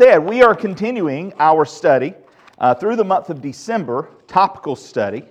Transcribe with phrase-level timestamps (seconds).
[0.00, 2.14] said, we are continuing our study
[2.60, 5.24] uh, through the month of December, topical study,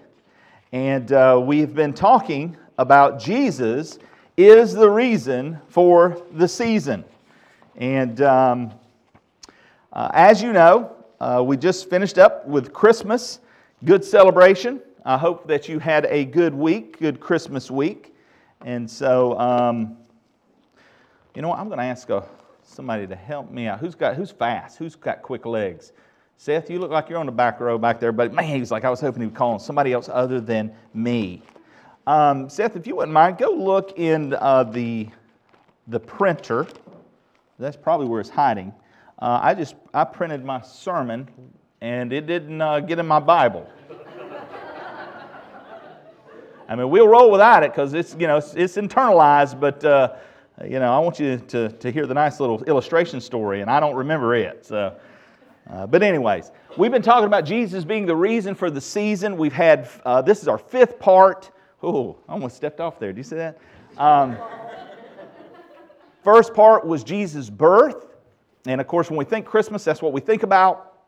[0.73, 3.97] and uh, we've been talking about Jesus
[4.35, 7.05] is the reason for the season.
[7.77, 8.73] And um,
[9.93, 13.39] uh, as you know, uh, we just finished up with Christmas,
[13.85, 14.81] good celebration.
[15.05, 18.13] I hope that you had a good week, good Christmas week.
[18.65, 19.95] And so, um,
[21.35, 21.59] you know what?
[21.59, 22.27] I'm going to ask a
[22.77, 23.79] somebody to help me out.
[23.79, 24.77] Who's got who's fast?
[24.77, 25.91] Who's got quick legs?
[26.37, 28.85] Seth, you look like you're on the back row back there, but man, he's like
[28.85, 31.41] I was hoping he would call on somebody else other than me.
[32.05, 35.09] Um, Seth, if you wouldn't mind, go look in uh, the
[35.87, 36.67] the printer.
[37.57, 38.71] That's probably where it's hiding.
[39.19, 41.27] Uh, I just I printed my sermon,
[41.81, 43.67] and it didn't uh, get in my Bible.
[46.69, 50.13] I mean, we'll roll without it because it's you know it's, it's internalized, but uh,
[50.65, 53.79] you know, I want you to, to hear the nice little illustration story, and I
[53.79, 54.65] don't remember it.
[54.65, 54.95] So,
[55.69, 59.37] uh, but, anyways, we've been talking about Jesus being the reason for the season.
[59.37, 61.51] We've had, uh, this is our fifth part.
[61.83, 63.13] Oh, I almost stepped off there.
[63.13, 63.59] Do you see that?
[63.97, 64.37] Um,
[66.23, 68.07] first part was Jesus' birth.
[68.65, 71.03] And of course, when we think Christmas, that's what we think about.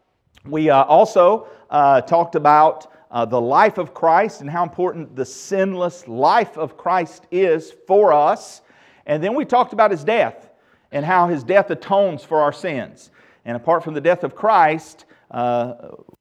[0.45, 5.25] We uh, also uh, talked about uh, the life of Christ and how important the
[5.25, 8.61] sinless life of Christ is for us.
[9.09, 10.51] And then we talked about his death
[10.91, 13.09] and how his death atones for our sins.
[13.43, 15.73] And apart from the death of Christ, uh,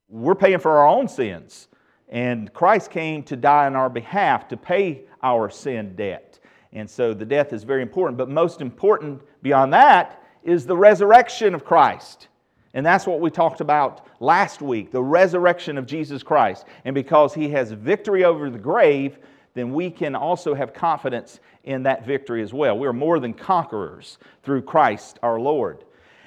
[0.09, 1.69] we're paying for our own sins.
[2.09, 6.41] And Christ came to die on our behalf to pay our sin debt.
[6.73, 8.17] And so the death is very important.
[8.17, 12.29] But most important beyond that is the resurrection of Christ.
[12.73, 16.65] And that's what we talked about last week the resurrection of Jesus Christ.
[16.87, 19.19] And because he has victory over the grave,
[19.59, 22.79] then we can also have confidence in that victory as well.
[22.79, 25.85] We are more than conquerors through Christ our Lord.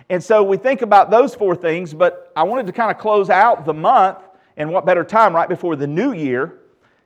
[0.10, 3.30] And so we think about those four things, but I wanted to kind of close
[3.30, 4.18] out the month,
[4.58, 6.60] and what better time right before the new year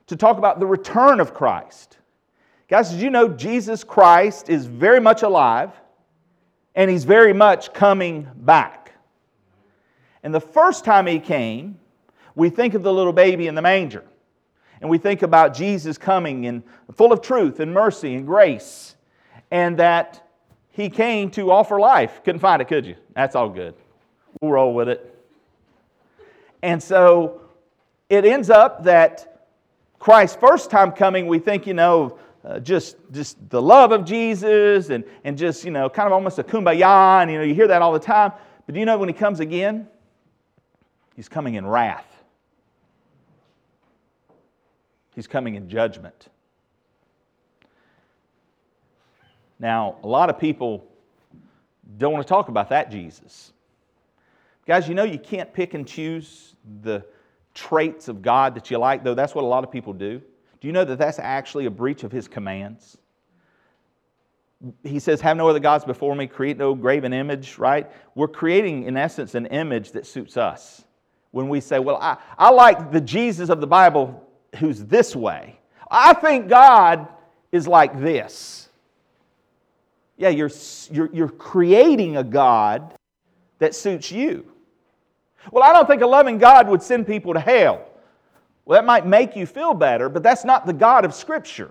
[0.08, 1.98] to talk about the return of Christ.
[2.68, 5.70] Guys, did you know Jesus Christ is very much alive
[6.74, 8.92] and he's very much coming back?
[10.22, 11.78] And the first time he came,
[12.34, 14.04] we think of the little baby in the manger
[14.80, 16.62] and we think about Jesus coming and
[16.94, 18.96] full of truth and mercy and grace,
[19.50, 20.28] and that
[20.70, 22.20] he came to offer life.
[22.24, 22.96] Couldn't find it, could you?
[23.14, 23.74] That's all good.
[24.40, 25.12] We'll roll with it.
[26.62, 27.40] And so
[28.10, 29.46] it ends up that
[29.98, 34.90] Christ's first time coming, we think, you know, uh, just, just the love of Jesus
[34.90, 37.66] and, and just, you know, kind of almost a kumbaya, and, you know, you hear
[37.66, 38.32] that all the time.
[38.66, 39.88] But do you know when he comes again?
[41.16, 42.15] He's coming in wrath.
[45.16, 46.28] He's coming in judgment.
[49.58, 50.86] Now, a lot of people
[51.96, 53.52] don't want to talk about that Jesus.
[54.66, 57.02] Guys, you know you can't pick and choose the
[57.54, 60.20] traits of God that you like, though that's what a lot of people do.
[60.60, 62.98] Do you know that that's actually a breach of His commands?
[64.82, 67.90] He says, Have no other gods before me, create no graven image, right?
[68.14, 70.84] We're creating, in essence, an image that suits us.
[71.30, 74.25] When we say, Well, I, I like the Jesus of the Bible
[74.56, 75.58] who's this way.
[75.90, 77.08] I think God
[77.52, 78.68] is like this.
[80.16, 80.50] Yeah, you're,
[80.90, 82.94] you're, you're creating a God
[83.58, 84.46] that suits you.
[85.52, 87.86] Well, I don't think a loving God would send people to hell.
[88.64, 91.70] Well, that might make you feel better, but that's not the God of Scripture.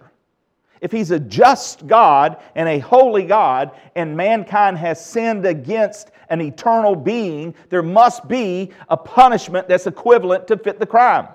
[0.79, 6.41] If He's a just God and a holy God, and mankind has sinned against an
[6.41, 11.27] eternal being, there must be a punishment that's equivalent to fit the crime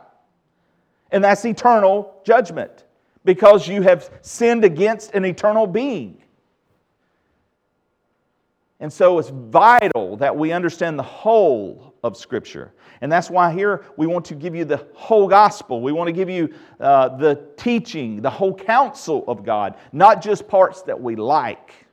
[1.12, 2.84] and that's eternal judgment
[3.24, 6.22] because you have sinned against an eternal being.
[8.80, 12.72] And so it's vital that we understand the whole of Scripture.
[13.02, 15.82] And that's why here we want to give you the whole gospel.
[15.82, 20.48] We want to give you uh, the teaching, the whole counsel of God, not just
[20.48, 21.86] parts that we like.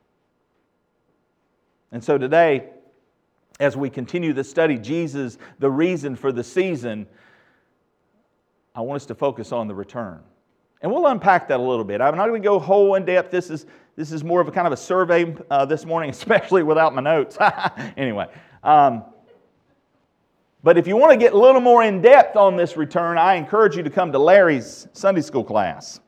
[1.91, 2.69] And so today,
[3.59, 7.07] as we continue the study, Jesus, the reason for the season,
[8.77, 10.19] I want us to focus on the return.
[10.83, 11.99] And we'll unpack that a little bit.
[11.99, 13.31] I'm not going to go whole in depth.
[13.31, 13.65] This is,
[13.95, 17.01] this is more of a kind of a survey uh, this morning, especially without my
[17.01, 17.39] notes.
[17.97, 18.27] anyway.
[18.63, 19.03] Um,
[20.61, 23.33] but if you want to get a little more in depth on this return, I
[23.33, 25.99] encourage you to come to Larry's Sunday school class.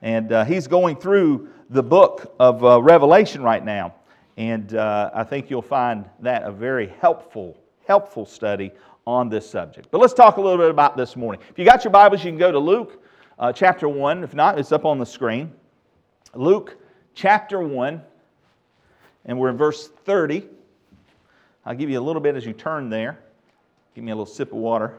[0.00, 3.96] And uh, he's going through the book of uh, Revelation right now.
[4.36, 8.70] And uh, I think you'll find that a very helpful, helpful study
[9.08, 9.88] on this subject.
[9.90, 11.40] But let's talk a little bit about this morning.
[11.48, 13.02] If you got your Bibles, you can go to Luke
[13.38, 14.22] uh, chapter 1.
[14.22, 15.50] If not, it's up on the screen.
[16.34, 16.76] Luke
[17.14, 18.02] chapter 1,
[19.24, 20.46] and we're in verse 30.
[21.64, 23.18] I'll give you a little bit as you turn there.
[23.94, 24.98] Give me a little sip of water.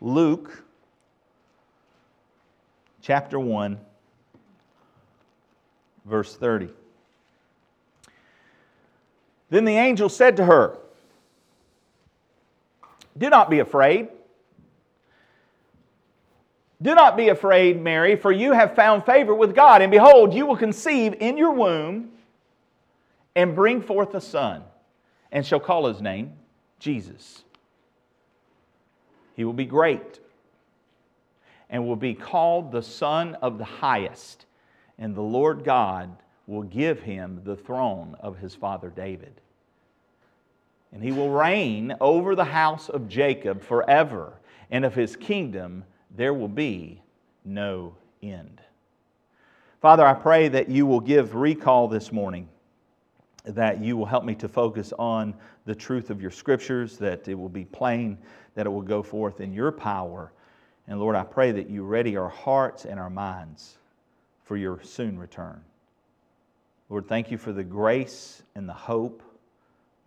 [0.00, 0.62] Luke
[3.02, 3.76] chapter 1,
[6.04, 6.68] verse 30.
[9.50, 10.78] Then the angel said to her,
[13.18, 14.08] Do not be afraid.
[16.82, 19.82] Do not be afraid, Mary, for you have found favor with God.
[19.82, 22.10] And behold, you will conceive in your womb
[23.36, 24.62] and bring forth a son,
[25.30, 26.32] and shall call his name
[26.78, 27.44] Jesus.
[29.36, 30.20] He will be great
[31.68, 34.46] and will be called the Son of the Highest,
[34.98, 36.10] and the Lord God
[36.50, 39.40] will give him the throne of his father David.
[40.92, 44.32] And he will reign over the house of Jacob forever,
[44.68, 47.02] and of his kingdom there will be
[47.44, 48.60] no end.
[49.80, 52.48] Father, I pray that you will give recall this morning,
[53.44, 55.34] that you will help me to focus on
[55.66, 58.18] the truth of your scriptures, that it will be plain,
[58.56, 60.32] that it will go forth in your power.
[60.88, 63.78] And Lord, I pray that you ready our hearts and our minds
[64.42, 65.62] for your soon return.
[66.90, 69.22] Lord, thank you for the grace and the hope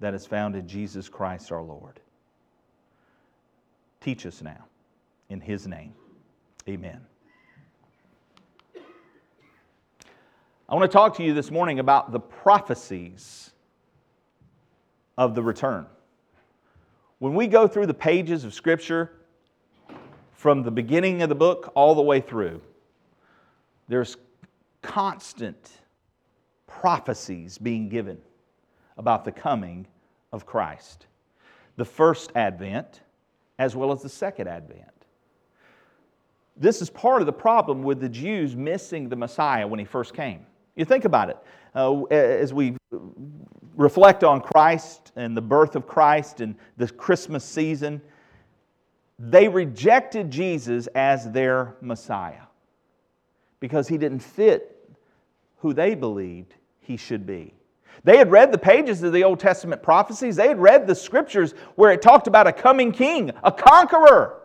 [0.02, 2.02] that is found in Jesus Christ our Lord.
[4.02, 4.66] Teach us now.
[5.30, 5.94] In his name,
[6.68, 7.00] amen.
[10.68, 13.52] I want to talk to you this morning about the prophecies
[15.18, 15.86] of the return.
[17.20, 19.12] When we go through the pages of Scripture,
[20.34, 22.60] from the beginning of the book all the way through,
[23.88, 24.18] there's
[24.82, 25.72] constant
[26.82, 28.18] prophecies being given
[28.98, 29.88] about the coming
[30.32, 31.08] of Christ.
[31.78, 33.02] The first advent,
[33.58, 34.90] as well as the second advent.
[36.58, 40.14] This is part of the problem with the Jews missing the Messiah when he first
[40.14, 40.46] came.
[40.76, 41.38] You think about it.
[41.76, 42.78] Uh, as we
[43.76, 48.02] reflect on Christ and the birth of Christ and the Christmas season,
[49.18, 52.48] they rejected Jesus as their Messiah
[53.60, 54.70] because he didn't fit
[55.58, 57.54] who they believed he should be.
[58.04, 61.54] They had read the pages of the Old Testament prophecies, they had read the scriptures
[61.76, 64.40] where it talked about a coming king, a conqueror.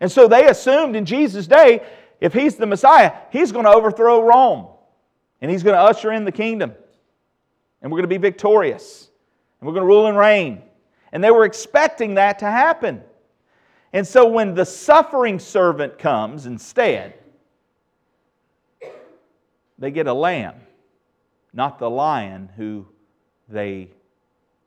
[0.00, 1.82] And so they assumed in Jesus' day,
[2.20, 4.68] if he's the Messiah, he's going to overthrow Rome
[5.40, 6.72] and he's going to usher in the kingdom.
[7.80, 9.10] And we're going to be victorious.
[9.60, 10.62] And we're going to rule and reign.
[11.12, 13.02] And they were expecting that to happen.
[13.92, 17.14] And so when the suffering servant comes instead,
[19.78, 20.54] they get a lamb,
[21.52, 22.86] not the lion who
[23.48, 23.90] they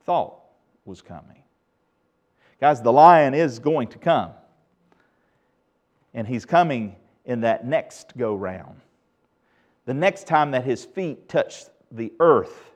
[0.05, 0.39] thought
[0.85, 1.43] was coming.
[2.59, 4.31] Guys, the lion is going to come
[6.13, 8.79] and he's coming in that next go round.
[9.85, 12.71] The next time that his feet touch the earth,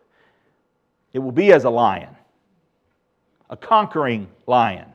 [1.13, 2.15] it will be as a lion,
[3.49, 4.87] a conquering lion.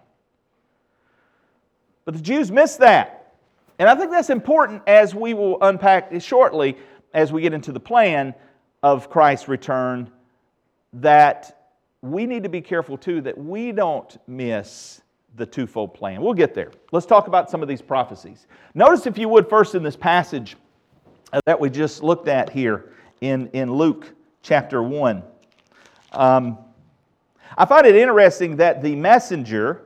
[2.04, 3.34] But the Jews missed that.
[3.78, 6.76] And I think that's important as we will unpack shortly
[7.12, 8.34] as we get into the plan
[8.82, 10.10] of Christ's return
[10.94, 11.68] that
[12.02, 15.02] we need to be careful too that we don't miss
[15.36, 16.20] the twofold plan.
[16.22, 16.72] We'll get there.
[16.92, 18.46] Let's talk about some of these prophecies.
[18.74, 20.56] Notice, if you would, first in this passage
[21.46, 25.22] that we just looked at here in, in Luke chapter 1.
[26.12, 26.58] Um,
[27.56, 29.82] I find it interesting that the messenger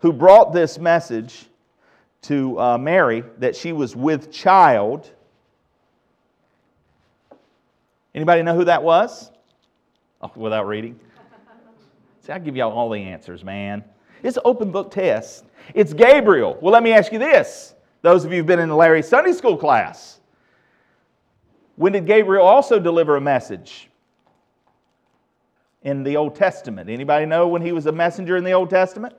[0.00, 1.46] who brought this message
[2.22, 5.10] to uh, Mary, that she was with child,
[8.14, 9.30] anybody know who that was?
[10.20, 10.98] Oh, without reading?
[12.20, 13.84] See, I give y'all all the answers, man.
[14.22, 15.44] It's an open book test.
[15.74, 16.56] It's Gabriel.
[16.60, 17.74] Well, let me ask you this.
[18.00, 20.20] Those of you who've been in Larry's Sunday school class,
[21.76, 23.90] when did Gabriel also deliver a message?
[25.82, 26.88] In the Old Testament.
[26.88, 29.14] Anybody know when he was a messenger in the Old Testament?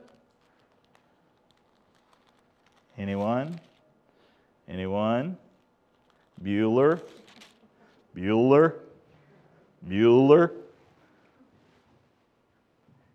[2.98, 3.60] Anyone?
[4.68, 5.36] Anyone?
[6.42, 7.00] Bueller?
[8.16, 8.74] Bueller?
[9.88, 10.52] Bueller?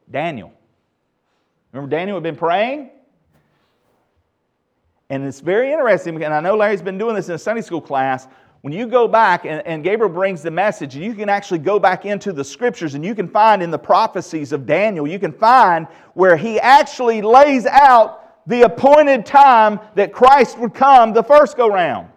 [0.10, 0.52] Daniel.
[1.72, 2.90] Remember, Daniel had been praying?
[5.10, 7.82] And it's very interesting, and I know Larry's been doing this in a Sunday school
[7.82, 8.28] class.
[8.62, 11.80] When you go back and, and Gabriel brings the message, and you can actually go
[11.80, 15.32] back into the scriptures and you can find in the prophecies of Daniel, you can
[15.32, 21.58] find where he actually lays out the appointed time that Christ would come the first
[21.58, 22.08] go round.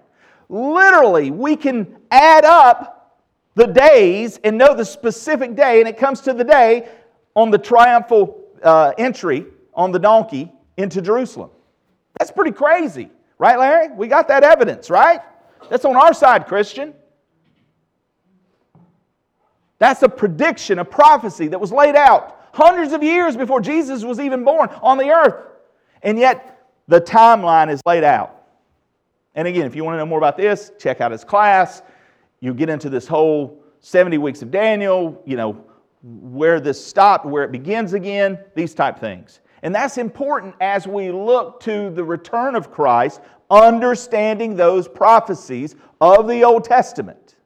[0.48, 3.03] Literally, we can add up
[3.54, 6.88] the days and know the specific day, and it comes to the day
[7.34, 11.50] on the triumphal uh, entry on the donkey into Jerusalem.
[12.18, 13.88] That's pretty crazy, right, Larry?
[13.94, 15.20] We got that evidence, right?
[15.68, 16.94] That's on our side, Christian.
[19.78, 24.20] That's a prediction, a prophecy that was laid out hundreds of years before Jesus was
[24.20, 25.34] even born on the earth.
[26.02, 28.42] And yet, the timeline is laid out.
[29.34, 31.82] And again, if you want to know more about this, check out his class.
[32.44, 35.64] You get into this whole 70 weeks of Daniel, you know,
[36.02, 39.40] where this stopped, where it begins again, these type things.
[39.62, 46.28] And that's important as we look to the return of Christ, understanding those prophecies of
[46.28, 47.36] the Old Testament.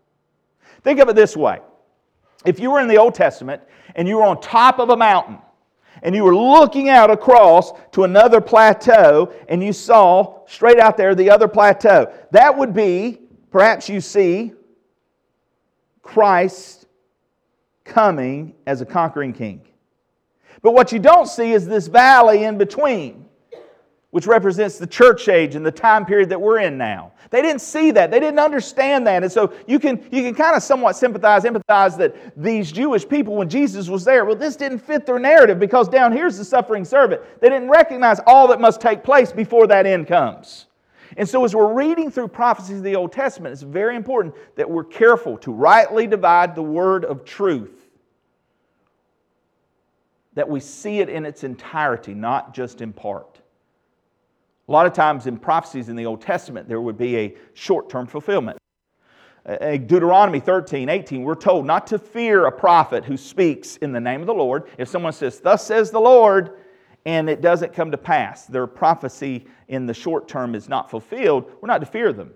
[0.82, 1.60] Think of it this way
[2.44, 3.62] if you were in the Old Testament
[3.94, 5.38] and you were on top of a mountain
[6.02, 11.14] and you were looking out across to another plateau and you saw straight out there
[11.14, 13.20] the other plateau, that would be
[13.52, 14.54] perhaps you see
[16.08, 16.86] Christ
[17.84, 19.60] coming as a conquering king.
[20.62, 23.26] But what you don't see is this valley in between
[24.10, 27.12] which represents the church age and the time period that we're in now.
[27.28, 28.10] They didn't see that.
[28.10, 29.22] They didn't understand that.
[29.22, 33.36] And so you can, you can kind of somewhat sympathize, empathize that these Jewish people,
[33.36, 36.86] when Jesus was there, well, this didn't fit their narrative because down here's the suffering
[36.86, 37.20] servant.
[37.42, 40.67] They didn't recognize all that must take place before that end comes.
[41.18, 44.70] And so as we're reading through prophecies of the Old Testament, it's very important that
[44.70, 47.90] we're careful to rightly divide the word of truth.
[50.34, 53.40] That we see it in its entirety, not just in part.
[54.68, 57.90] A lot of times in prophecies in the Old Testament, there would be a short
[57.90, 58.56] term fulfillment.
[59.44, 64.20] Deuteronomy 13, 18, we're told not to fear a prophet who speaks in the name
[64.20, 64.68] of the Lord.
[64.78, 66.58] If someone says, Thus says the Lord,
[67.04, 71.50] and it doesn't come to pass, their prophecy in the short term is not fulfilled,
[71.60, 72.32] we're not to fear them.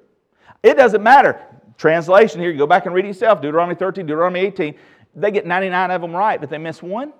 [0.62, 1.40] It doesn't matter.
[1.76, 4.74] Translation here, you go back and read it yourself Deuteronomy 13, Deuteronomy 18.
[5.14, 7.12] They get 99 of them right, but they miss one,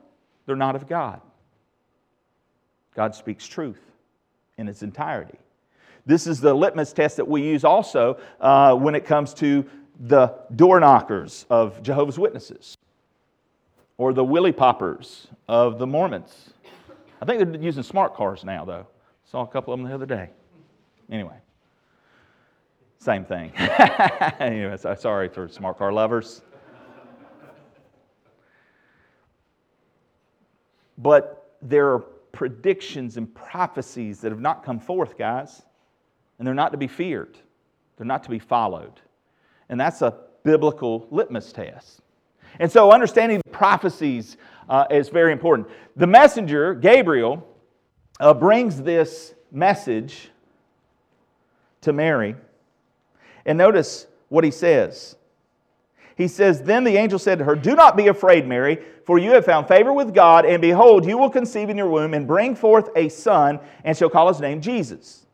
[0.46, 1.20] they're not of God.
[2.94, 3.80] God speaks truth
[4.58, 5.38] in its entirety.
[6.04, 9.64] This is the litmus test that we use also uh, when it comes to
[10.00, 12.76] the door knockers of Jehovah's Witnesses
[13.99, 16.54] or the willy poppers of the Mormons.
[17.22, 18.84] I think they're using smart cars now, though.
[19.30, 20.28] Saw a couple of them the other day.
[21.08, 21.36] Anyway,
[22.98, 23.52] same thing.
[24.40, 26.42] anyway, sorry for smart car lovers.
[30.98, 32.00] But there are
[32.32, 35.62] predictions and prophecies that have not come forth, guys.
[36.38, 37.38] And they're not to be feared,
[37.96, 39.00] they're not to be followed.
[39.68, 42.00] And that's a biblical litmus test.
[42.58, 44.37] And so, understanding prophecies
[44.68, 45.68] uh, is very important.
[45.97, 47.47] The messenger, Gabriel,
[48.21, 50.30] uh, brings this message
[51.82, 52.35] to Mary.
[53.44, 55.16] And notice what he says.
[56.16, 59.32] He says, Then the angel said to her, Do not be afraid, Mary, for you
[59.32, 62.54] have found favor with God, and behold, you will conceive in your womb and bring
[62.54, 65.26] forth a son, and shall call his name Jesus.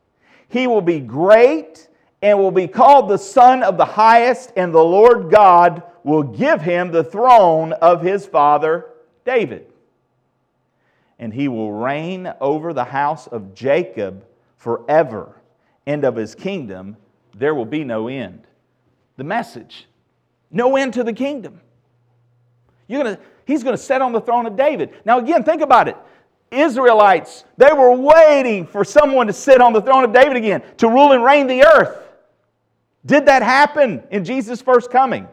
[0.47, 1.87] He will be great
[2.21, 6.61] and will be called the Son of the Highest, and the Lord God will give
[6.61, 8.87] him the throne of his father
[9.25, 9.67] David.
[11.19, 14.25] And he will reign over the house of Jacob
[14.57, 15.35] forever,
[15.85, 16.97] and of his kingdom
[17.37, 18.47] there will be no end.
[19.17, 19.85] The message
[20.51, 21.61] no end to the kingdom.
[22.87, 24.93] You're gonna, he's going to sit on the throne of David.
[25.05, 25.95] Now, again, think about it.
[26.49, 30.87] Israelites, they were waiting for someone to sit on the throne of David again, to
[30.87, 31.95] rule and reign the earth.
[33.05, 35.27] Did that happen in Jesus' first coming?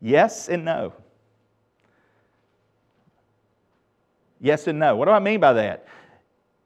[0.00, 0.92] Yes and no.
[4.40, 4.96] Yes and no.
[4.96, 5.86] What do I mean by that?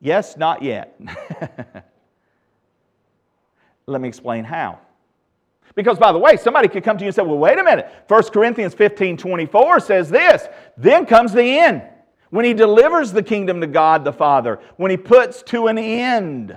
[0.01, 0.99] Yes, not yet.
[3.87, 4.81] Let me explain how.
[5.75, 7.91] Because, by the way, somebody could come to you and say, well, wait a minute.
[8.09, 11.83] 1 Corinthians 15 24 says this Then comes the end.
[12.31, 16.57] When he delivers the kingdom to God the Father, when he puts to an end,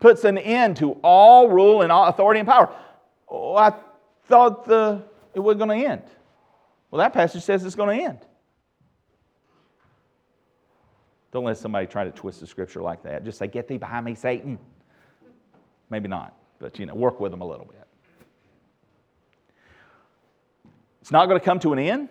[0.00, 2.74] puts an end to all rule and all authority and power.
[3.28, 3.74] Oh, I
[4.26, 5.02] thought the,
[5.36, 6.02] it wasn't going to end.
[6.90, 8.18] Well, that passage says it's going to end.
[11.30, 13.22] Don't let somebody try to twist the scripture like that.
[13.22, 14.58] Just say, Get thee behind me, Satan.
[15.90, 17.86] Maybe not, but you know, work with them a little bit.
[21.02, 22.08] It's not going to come to an end.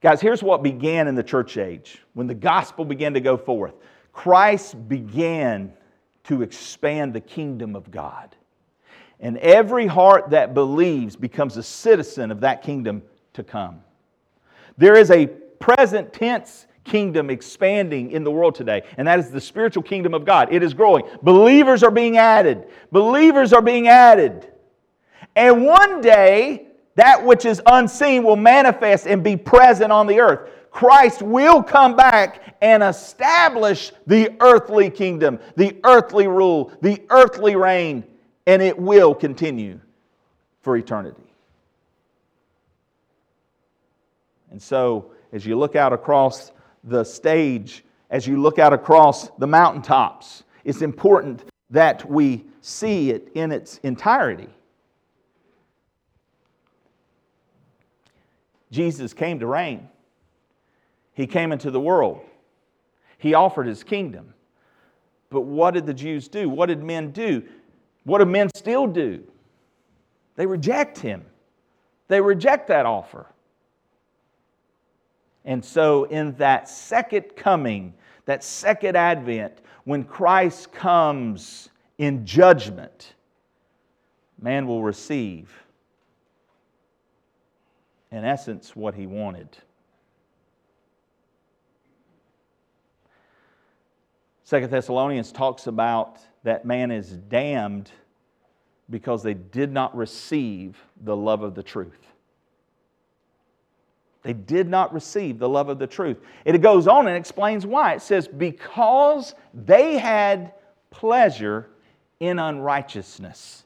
[0.00, 3.74] Guys, here's what began in the church age when the gospel began to go forth.
[4.12, 5.72] Christ began
[6.24, 8.34] to expand the kingdom of God.
[9.20, 13.02] And every heart that believes becomes a citizen of that kingdom
[13.34, 13.82] to come.
[14.76, 19.40] There is a present tense kingdom expanding in the world today, and that is the
[19.40, 20.52] spiritual kingdom of God.
[20.52, 21.04] It is growing.
[21.22, 22.68] Believers are being added.
[22.92, 24.50] Believers are being added.
[25.36, 30.50] And one day, that which is unseen will manifest and be present on the earth.
[30.70, 38.04] Christ will come back and establish the earthly kingdom, the earthly rule, the earthly reign,
[38.48, 39.78] and it will continue
[40.62, 41.22] for eternity.
[44.50, 46.50] And so, as you look out across
[46.82, 53.28] the stage, as you look out across the mountaintops, it's important that we see it
[53.34, 54.48] in its entirety.
[58.70, 59.88] Jesus came to reign.
[61.12, 62.22] He came into the world.
[63.18, 64.32] He offered his kingdom.
[65.28, 66.48] But what did the Jews do?
[66.48, 67.42] What did men do?
[68.08, 69.22] What do men still do?
[70.34, 71.26] They reject him.
[72.08, 73.26] They reject that offer.
[75.44, 77.92] And so, in that second coming,
[78.24, 83.14] that second advent, when Christ comes in judgment,
[84.40, 85.52] man will receive,
[88.10, 89.54] in essence, what he wanted.
[94.44, 97.90] Second Thessalonians talks about that man is damned
[98.90, 102.06] because they did not receive the love of the truth.
[104.22, 106.18] They did not receive the love of the truth.
[106.44, 107.94] It goes on and explains why.
[107.94, 110.52] It says, because they had
[110.90, 111.68] pleasure
[112.20, 113.64] in unrighteousness,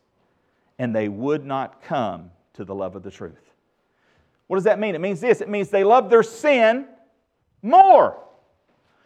[0.79, 3.53] and they would not come to the love of the truth.
[4.47, 4.95] What does that mean?
[4.95, 6.87] It means this it means they loved their sin
[7.63, 8.19] more.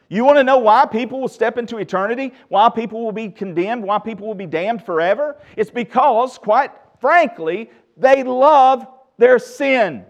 [0.08, 2.32] You want to know why people will step into eternity?
[2.48, 3.82] Why people will be condemned?
[3.82, 5.36] Why people will be damned forever?
[5.56, 6.70] It's because, quite
[7.00, 8.86] frankly, they love
[9.18, 10.04] their sin.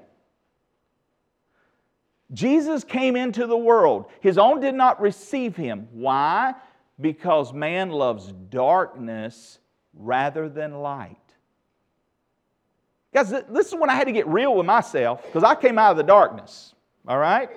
[2.33, 4.07] Jesus came into the world.
[4.21, 5.89] His own did not receive him.
[5.93, 6.55] Why?
[7.01, 9.61] Because man loves darkness
[9.95, 11.17] rather than light.
[13.15, 15.93] Guys, this is when I had to get real with myself because I came out
[15.93, 16.75] of the darkness.
[17.09, 17.49] All right?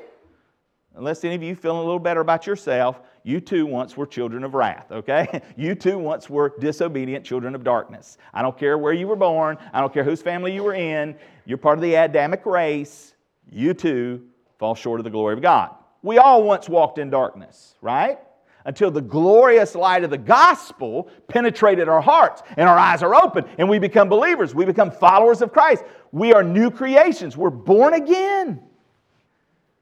[0.96, 4.44] Unless any of you feeling a little better about yourself, you too once were children
[4.44, 5.42] of wrath, okay?
[5.56, 8.18] You too once were disobedient children of darkness.
[8.34, 11.16] I don't care where you were born, I don't care whose family you were in,
[11.46, 13.14] you're part of the Adamic race.
[13.52, 14.24] You too
[14.58, 15.74] fall short of the glory of God.
[16.02, 18.20] We all once walked in darkness, right?
[18.66, 23.46] Until the glorious light of the gospel penetrated our hearts and our eyes are open
[23.58, 24.54] and we become believers.
[24.54, 25.84] We become followers of Christ.
[26.12, 27.36] We are new creations.
[27.36, 28.62] We're born again.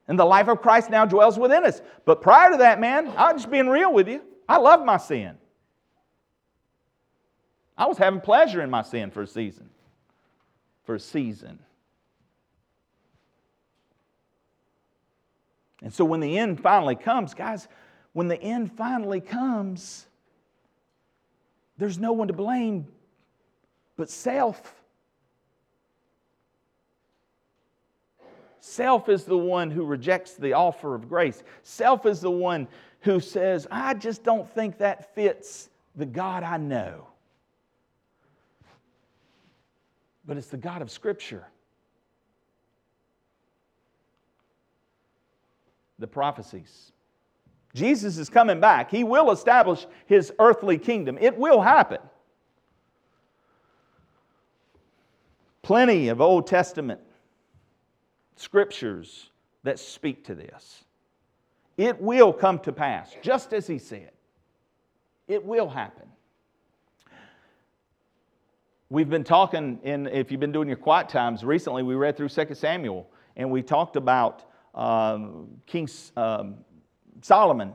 [0.08, 1.82] And the life of Christ now dwells within us.
[2.06, 4.22] But prior to that, man, I'm just being real with you.
[4.48, 5.38] I love my sin.
[7.78, 9.70] I was having pleasure in my sin for a season.
[10.86, 11.60] For a season.
[15.82, 17.67] And so when the end finally comes, guys,
[18.13, 20.08] when the end finally comes,
[21.78, 22.88] there's no one to blame
[23.96, 24.74] but self.
[28.67, 31.41] Self is the one who rejects the offer of grace.
[31.63, 32.67] Self is the one
[33.01, 37.08] who says, I just don't think that fits the God I know.
[40.25, 41.45] But it's the God of Scripture.
[45.99, 46.91] the prophecies.
[47.73, 48.91] Jesus is coming back.
[48.91, 51.17] He will establish his earthly kingdom.
[51.19, 51.99] It will happen.
[55.63, 57.01] Plenty of Old Testament
[58.39, 59.30] scriptures
[59.63, 60.84] that speak to this.
[61.78, 64.12] It will come to pass, just as he said.
[65.28, 66.08] It will happen.
[68.89, 72.30] We've been talking in, if you've been doing your quiet times recently, we read through
[72.30, 76.56] 2 Samuel and we talked about um, King um,
[77.21, 77.73] Solomon.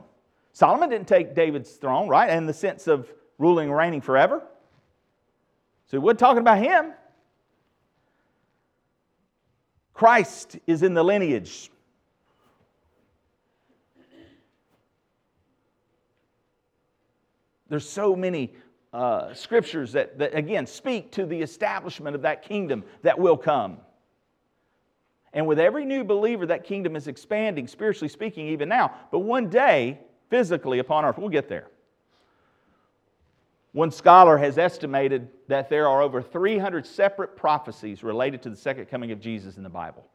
[0.53, 2.29] Solomon didn't take David's throne, right?
[2.29, 4.41] In the sense of ruling and reigning forever.
[5.87, 6.93] So we're talking about him.
[10.03, 11.71] Christ is in the lineage.
[17.69, 18.53] There's so many
[18.91, 23.77] uh, scriptures that, that, again, speak to the establishment of that kingdom that will come.
[25.31, 28.93] And with every new believer, that kingdom is expanding, spiritually speaking, even now.
[29.09, 31.67] But one day, physically upon earth, we'll get there.
[33.73, 38.85] One scholar has estimated that there are over 300 separate prophecies related to the second
[38.85, 40.05] coming of Jesus in the Bible.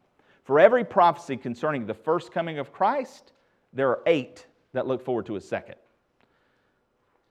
[0.45, 3.33] For every prophecy concerning the first coming of Christ,
[3.73, 5.75] there are eight that look forward to a second.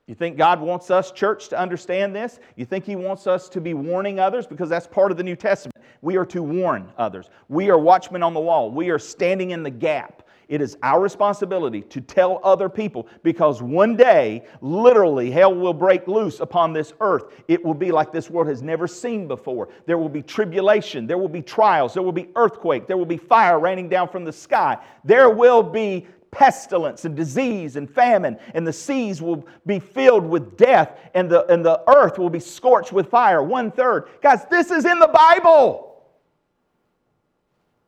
[0.05, 2.39] You think God wants us, church, to understand this?
[2.55, 4.45] You think He wants us to be warning others?
[4.47, 5.75] Because that's part of the New Testament.
[6.01, 7.29] We are to warn others.
[7.49, 8.69] We are watchmen on the wall.
[8.69, 10.23] We are standing in the gap.
[10.47, 16.07] It is our responsibility to tell other people because one day, literally, hell will break
[16.07, 17.25] loose upon this earth.
[17.49, 19.69] It will be like this world has never seen before.
[19.85, 23.17] There will be tribulation, there will be trials, there will be earthquake, there will be
[23.17, 28.65] fire raining down from the sky, there will be pestilence and disease and famine, and
[28.65, 32.93] the seas will be filled with death, and the, and the earth will be scorched
[32.93, 33.43] with fire.
[33.43, 34.07] One third.
[34.21, 36.05] Guys, this is in the Bible.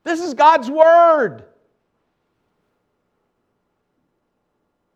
[0.04, 1.46] This is God's Word.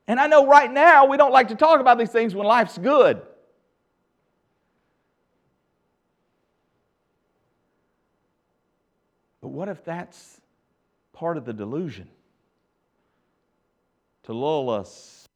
[0.07, 2.77] And I know right now we don't like to talk about these things when life's
[2.77, 3.21] good.
[9.41, 10.39] But what if that's
[11.13, 12.07] part of the delusion?
[14.23, 15.27] To lull us.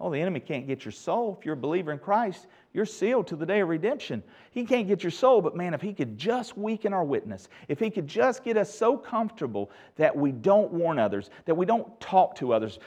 [0.00, 1.36] Oh, the enemy can't get your soul.
[1.38, 4.22] If you're a believer in Christ, you're sealed to the day of redemption.
[4.52, 7.80] He can't get your soul, but man, if he could just weaken our witness, if
[7.80, 11.98] he could just get us so comfortable that we don't warn others, that we don't
[12.00, 12.78] talk to others,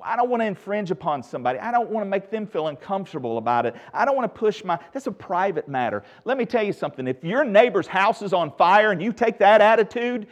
[0.00, 1.58] I don't want to infringe upon somebody.
[1.58, 3.74] I don't want to make them feel uncomfortable about it.
[3.92, 6.04] I don't want to push my, that's a private matter.
[6.24, 7.06] Let me tell you something.
[7.06, 10.28] If your neighbor's house is on fire and you take that attitude,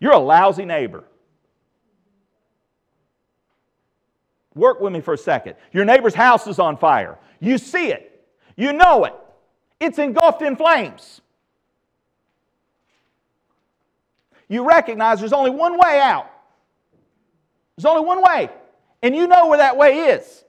[0.00, 1.04] you're a lousy neighbor.
[4.54, 5.56] Work with me for a second.
[5.72, 7.18] Your neighbor's house is on fire.
[7.40, 8.13] You see it,
[8.56, 9.14] you know it,
[9.80, 11.20] it's engulfed in flames.
[14.48, 16.30] You recognize there's only one way out.
[17.76, 18.50] There's only one way
[19.04, 20.44] and you know where that way is.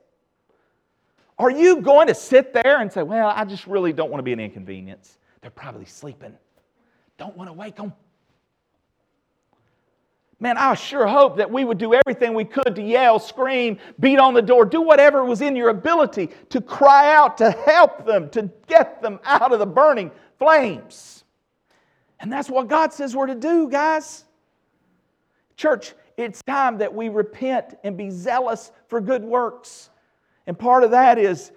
[1.37, 4.23] Are you going to sit there and say, Well, I just really don't want to
[4.23, 5.17] be an inconvenience?
[5.41, 6.33] They're probably sleeping.
[7.17, 7.91] Don't want to wake them.
[10.39, 14.19] Man, I sure hope that we would do everything we could to yell, scream, beat
[14.19, 18.29] on the door, do whatever was in your ability to cry out, to help them,
[18.31, 21.23] to get them out of the burning flames.
[22.19, 24.25] And that's what God says we're to do, guys.
[25.55, 29.89] Church, it's time that we repent and be zealous for good works.
[30.47, 31.51] And part of that is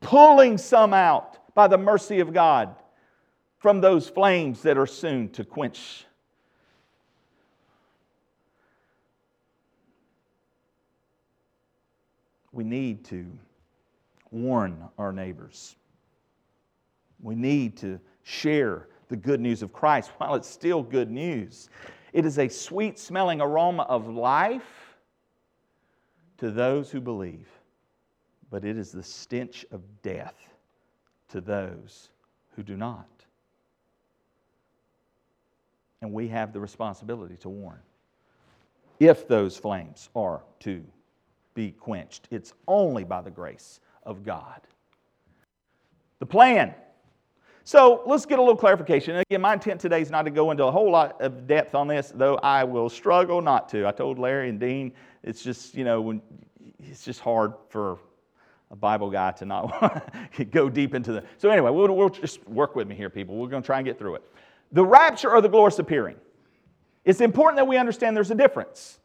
[0.00, 2.74] pulling some out by the mercy of God
[3.58, 6.06] from those flames that are soon to quench.
[12.52, 13.26] We need to
[14.30, 15.76] warn our neighbors.
[17.20, 21.68] We need to share the good news of Christ while it's still good news.
[22.12, 24.96] It is a sweet smelling aroma of life
[26.38, 27.48] to those who believe,
[28.50, 30.34] but it is the stench of death
[31.28, 32.10] to those
[32.54, 33.06] who do not.
[36.02, 37.78] And we have the responsibility to warn
[38.98, 40.84] if those flames are to
[41.54, 42.28] be quenched.
[42.30, 44.60] It's only by the grace of God.
[46.18, 46.74] The plan
[47.64, 49.16] so let's get a little clarification.
[49.16, 51.86] Again, my intent today is not to go into a whole lot of depth on
[51.86, 53.86] this, though I will struggle not to.
[53.86, 56.20] I told Larry and Dean, it's just, you know, when,
[56.80, 57.98] it's just hard for
[58.72, 60.10] a Bible guy to not
[60.50, 61.24] go deep into the.
[61.38, 63.36] So anyway, we'll, we'll just work with me here, people.
[63.36, 64.24] We're going to try and get through it.
[64.72, 66.16] The rapture or the glorious appearing.
[67.04, 68.98] It's important that we understand there's a difference.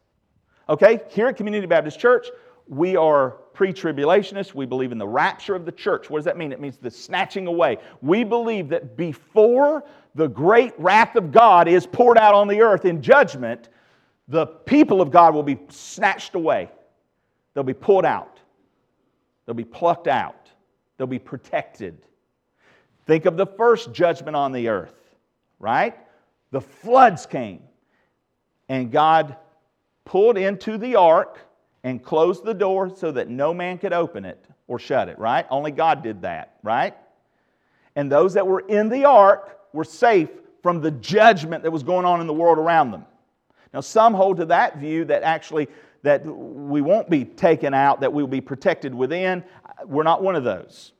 [0.68, 2.28] Okay, here at Community Baptist Church,
[2.66, 4.54] we are pre tribulationists.
[4.54, 6.10] We believe in the rapture of the church.
[6.10, 6.52] What does that mean?
[6.52, 7.78] It means the snatching away.
[8.02, 12.84] We believe that before the great wrath of God is poured out on the earth
[12.84, 13.70] in judgment,
[14.28, 16.70] the people of God will be snatched away.
[17.54, 18.38] They'll be pulled out,
[19.46, 20.50] they'll be plucked out,
[20.96, 21.98] they'll be protected.
[23.06, 24.94] Think of the first judgment on the earth,
[25.58, 25.96] right?
[26.50, 27.62] The floods came,
[28.68, 29.36] and God
[30.08, 31.38] pulled into the ark
[31.84, 35.46] and closed the door so that no man could open it or shut it, right?
[35.50, 36.96] Only God did that, right?
[37.94, 40.30] And those that were in the ark were safe
[40.62, 43.04] from the judgment that was going on in the world around them.
[43.74, 45.68] Now, some hold to that view that actually
[46.02, 49.44] that we won't be taken out, that we will be protected within.
[49.84, 50.92] We're not one of those.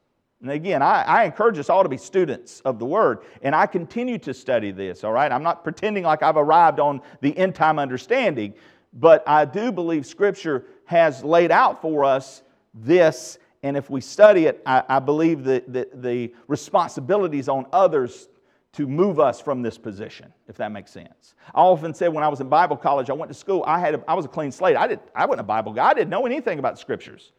[0.42, 3.66] And again, I, I, encourage us all to be students of the Word, and I
[3.66, 5.32] continue to study this, all right?
[5.32, 8.54] I'm not pretending like I've arrived on the end time understanding,
[8.92, 12.42] but I do believe Scripture has laid out for us
[12.74, 18.28] this, and if we study it, I, I believe that the, the responsibilities on others
[18.72, 21.34] to move us from this position, if that makes sense.
[21.54, 23.94] I often said when I was in Bible college, I went to school, I, had
[23.94, 24.76] a, I was a clean slate.
[24.76, 27.32] I, did, I wasn't a Bible guy, I didn't know anything about Scriptures.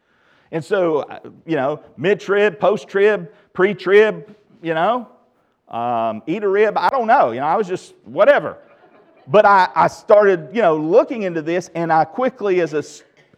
[0.52, 1.04] And so,
[1.46, 5.08] you know, mid trib, post trib, pre trib, you know,
[5.68, 7.30] um, eat a rib, I don't know.
[7.30, 8.58] You know, I was just whatever.
[9.30, 12.82] But I, I started, you know, looking into this, and I quickly, as a,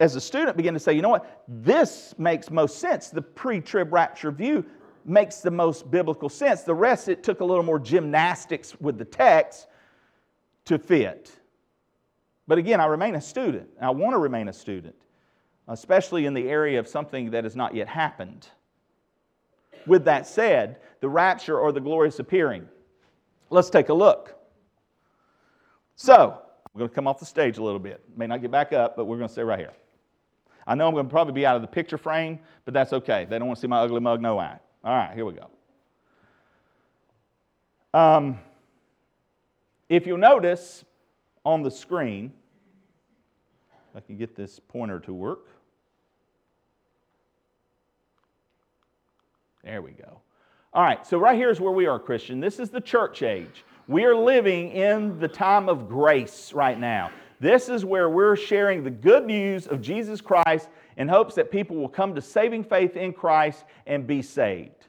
[0.01, 1.43] as a student, began to say, you know what?
[1.47, 3.11] This makes most sense.
[3.11, 4.65] The pre-trib rapture view
[5.05, 6.63] makes the most biblical sense.
[6.63, 9.67] The rest, it took a little more gymnastics with the text
[10.65, 11.31] to fit.
[12.49, 13.69] But again, I remain a student.
[13.79, 14.95] I want to remain a student,
[15.69, 18.49] especially in the area of something that has not yet happened.
[19.87, 22.67] With that said, the rapture or the glorious appearing.
[23.51, 24.39] Let's take a look.
[25.97, 26.43] So,
[26.75, 28.03] We're going to come off the stage a little bit.
[28.17, 29.73] May not get back up, but we're going to stay right here.
[30.67, 33.27] I know I'm going to probably be out of the picture frame, but that's okay.
[33.29, 34.59] They don't want to see my ugly mug, no eye.
[34.85, 35.51] All right, here we go.
[37.99, 38.39] Um,
[39.89, 40.85] if you'll notice
[41.45, 42.33] on the screen,
[43.95, 45.49] I can get this pointer to work.
[49.63, 50.21] There we go.
[50.73, 52.41] All right, so right here is where we are, Christian.
[52.41, 53.65] This is the church age.
[53.89, 57.11] We are living in the time of grace right now.
[57.41, 61.77] This is where we're sharing the good news of Jesus Christ in hopes that people
[61.77, 64.87] will come to saving faith in Christ and be saved.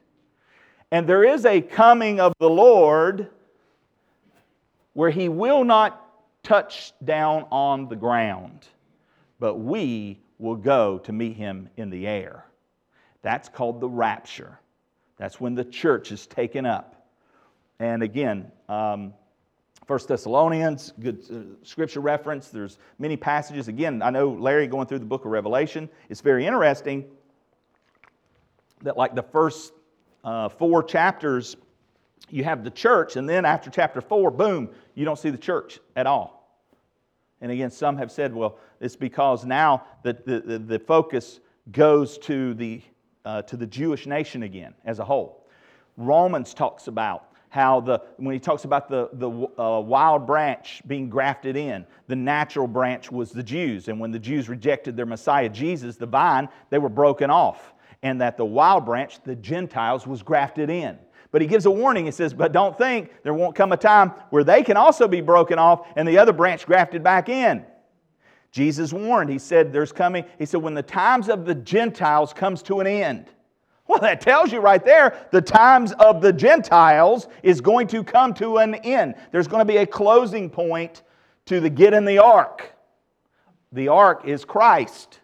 [0.91, 3.29] And there is a coming of the Lord
[4.93, 5.99] where he will not
[6.43, 8.67] touch down on the ground,
[9.39, 12.45] but we will go to meet him in the air.
[13.23, 14.59] That's called the rapture.
[15.17, 16.92] That's when the church is taken up.
[17.79, 19.13] And again, um,
[19.87, 22.49] 1 Thessalonians, good uh, scripture reference.
[22.49, 23.67] There's many passages.
[23.67, 25.89] Again, I know Larry going through the book of Revelation.
[26.09, 27.05] It's very interesting
[28.83, 29.73] that, like the first
[30.23, 31.57] uh, four chapters,
[32.29, 35.79] you have the church, and then after chapter four, boom, you don't see the church
[35.95, 36.61] at all.
[37.41, 41.41] And again, some have said, well, it's because now the, the, the focus
[41.73, 42.81] goes to the,
[43.25, 45.45] uh, to the Jewish nation again as a whole.
[45.97, 51.07] Romans talks about how the, when he talks about the, the uh, wild branch being
[51.07, 53.89] grafted in, the natural branch was the Jews.
[53.89, 57.75] And when the Jews rejected their Messiah, Jesus, the vine, they were broken off.
[58.01, 60.97] And that the wild branch, the Gentiles, was grafted in.
[61.29, 62.05] But he gives a warning.
[62.05, 65.21] He says, But don't think there won't come a time where they can also be
[65.21, 67.63] broken off and the other branch grafted back in.
[68.51, 69.29] Jesus warned.
[69.29, 72.87] He said, There's coming, he said, when the times of the Gentiles comes to an
[72.87, 73.29] end,
[73.87, 78.33] well, that tells you right there the times of the Gentiles is going to come
[78.35, 79.15] to an end.
[79.31, 81.03] There's going to be a closing point
[81.45, 82.73] to the get in the ark.
[83.73, 85.19] The ark is Christ.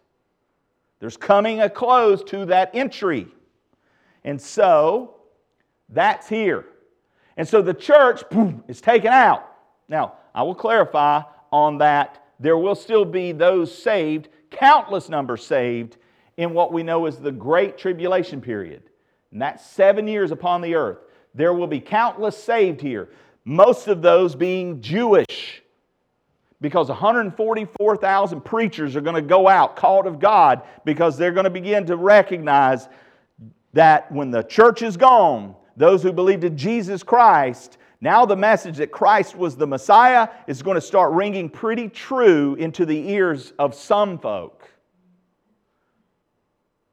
[0.99, 3.27] There's coming a close to that entry.
[4.25, 5.15] And so
[5.87, 6.65] that's here.
[7.37, 9.49] And so the church boom, is taken out.
[9.87, 12.25] Now, I will clarify on that.
[12.39, 15.97] There will still be those saved, countless numbers saved
[16.39, 18.81] in what we know as the Great Tribulation period.
[19.33, 20.99] And that's seven years upon the earth.
[21.35, 23.09] There will be countless saved here,
[23.43, 25.61] most of those being Jewish,
[26.61, 31.49] because 144,000 preachers are going to go out, called of God, because they're going to
[31.49, 32.87] begin to recognize
[33.73, 38.77] that when the church is gone, those who believed in Jesus Christ, now the message
[38.77, 43.51] that Christ was the Messiah is going to start ringing pretty true into the ears
[43.59, 44.69] of some folk.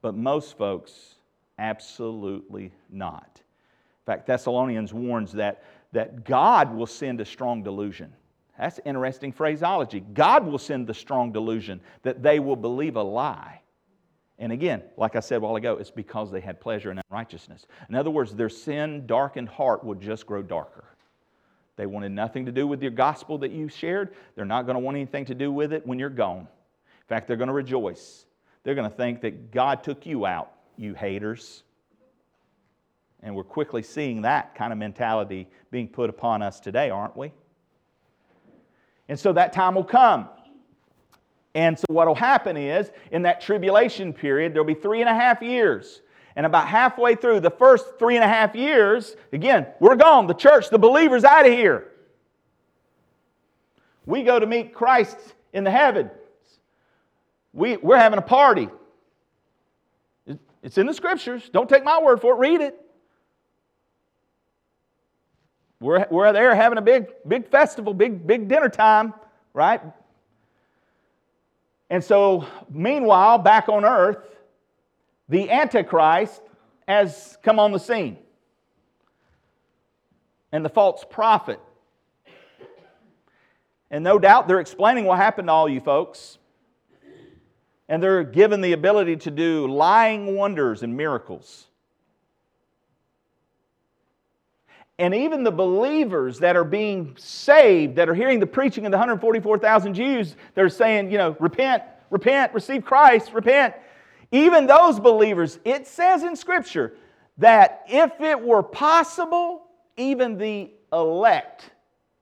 [0.01, 1.15] But most folks,
[1.57, 3.29] absolutely not.
[3.35, 8.13] In fact, Thessalonians warns that, that God will send a strong delusion.
[8.57, 9.99] That's interesting phraseology.
[9.99, 13.61] God will send the strong delusion that they will believe a lie.
[14.39, 17.65] And again, like I said a while ago, it's because they had pleasure in unrighteousness.
[17.89, 20.85] In other words, their sin darkened heart will just grow darker.
[21.75, 24.15] They wanted nothing to do with your gospel that you shared.
[24.35, 26.41] They're not going to want anything to do with it when you're gone.
[26.41, 28.26] In fact, they're going to rejoice
[28.67, 31.63] they're going to think that God took you out, you haters.
[33.23, 37.31] And we're quickly seeing that kind of mentality being put upon us today, aren't we?
[39.07, 40.27] And so that time will come.
[41.55, 45.15] And so what will happen is, in that tribulation period, there'll be three and a
[45.15, 46.01] half years.
[46.35, 50.27] And about halfway through the first three and a half years, again, we're gone.
[50.27, 51.87] The church, the believers out of here.
[54.05, 55.15] We go to meet Christ
[55.53, 56.11] in the heaven
[57.57, 58.69] we, we're having a party.
[60.61, 61.49] It's in the scriptures.
[61.51, 62.79] Don't take my word for it, read it.
[65.79, 69.13] We're, we're there having a big, big festival, big, big dinner time,
[69.53, 69.81] right?
[71.89, 74.19] And so, meanwhile, back on earth,
[75.27, 76.41] the Antichrist
[76.87, 78.17] has come on the scene.
[80.51, 81.59] And the false prophet.
[83.89, 86.36] And no doubt they're explaining what happened to all you folks
[87.89, 91.65] and they're given the ability to do lying wonders and miracles.
[94.99, 98.97] And even the believers that are being saved, that are hearing the preaching of the
[98.97, 103.75] 144,000 Jews, they're saying, you know, repent, repent, receive Christ, repent.
[104.31, 106.95] Even those believers, it says in Scripture
[107.37, 111.69] that if it were possible, even the elect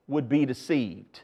[0.08, 1.22] would be deceived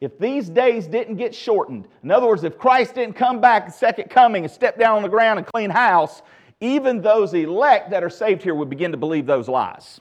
[0.00, 3.72] if these days didn't get shortened, in other words, if Christ didn't come back the
[3.72, 6.22] second coming and step down on the ground and clean house,
[6.60, 10.00] even those elect that are saved here would begin to believe those lies.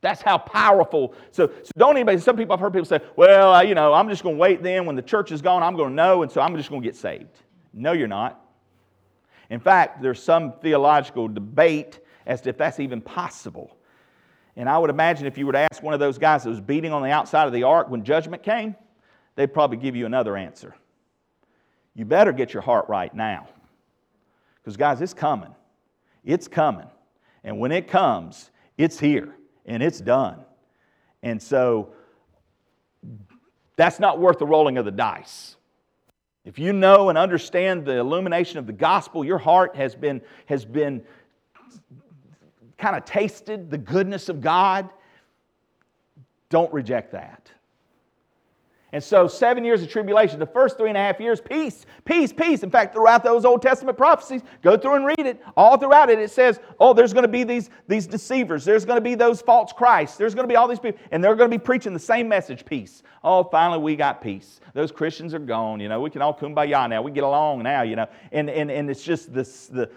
[0.00, 1.14] That's how powerful.
[1.30, 4.08] So, so don't anybody, some people, I've heard people say, well, uh, you know, I'm
[4.08, 4.84] just going to wait then.
[4.84, 6.86] When the church is gone, I'm going to know, and so I'm just going to
[6.86, 7.38] get saved.
[7.72, 8.40] No, you're not.
[9.50, 13.76] In fact, there's some theological debate as to if that's even possible.
[14.56, 16.60] And I would imagine if you were to ask one of those guys that was
[16.60, 18.74] beating on the outside of the ark when judgment came,
[19.36, 20.74] they'd probably give you another answer.
[21.94, 23.48] You better get your heart right now.
[24.56, 25.54] Because, guys, it's coming.
[26.24, 26.86] It's coming.
[27.44, 29.34] And when it comes, it's here
[29.66, 30.44] and it's done.
[31.22, 31.92] And so
[33.76, 35.56] that's not worth the rolling of the dice.
[36.44, 40.64] If you know and understand the illumination of the gospel, your heart has been, has
[40.64, 41.02] been
[42.78, 44.90] kind of tasted the goodness of God,
[46.48, 47.50] don't reject that.
[48.94, 52.30] And so, seven years of tribulation, the first three and a half years, peace, peace,
[52.30, 52.62] peace.
[52.62, 55.42] In fact, throughout those Old Testament prophecies, go through and read it.
[55.56, 58.66] All throughout it, it says, oh, there's going to be these, these deceivers.
[58.66, 60.18] There's going to be those false Christs.
[60.18, 62.28] There's going to be all these people, and they're going to be preaching the same
[62.28, 63.02] message peace.
[63.24, 64.60] Oh, finally, we got peace.
[64.74, 65.80] Those Christians are gone.
[65.80, 67.00] You know, we can all kumbaya now.
[67.00, 68.08] We get along now, you know.
[68.30, 69.90] And, and, and it's just this the,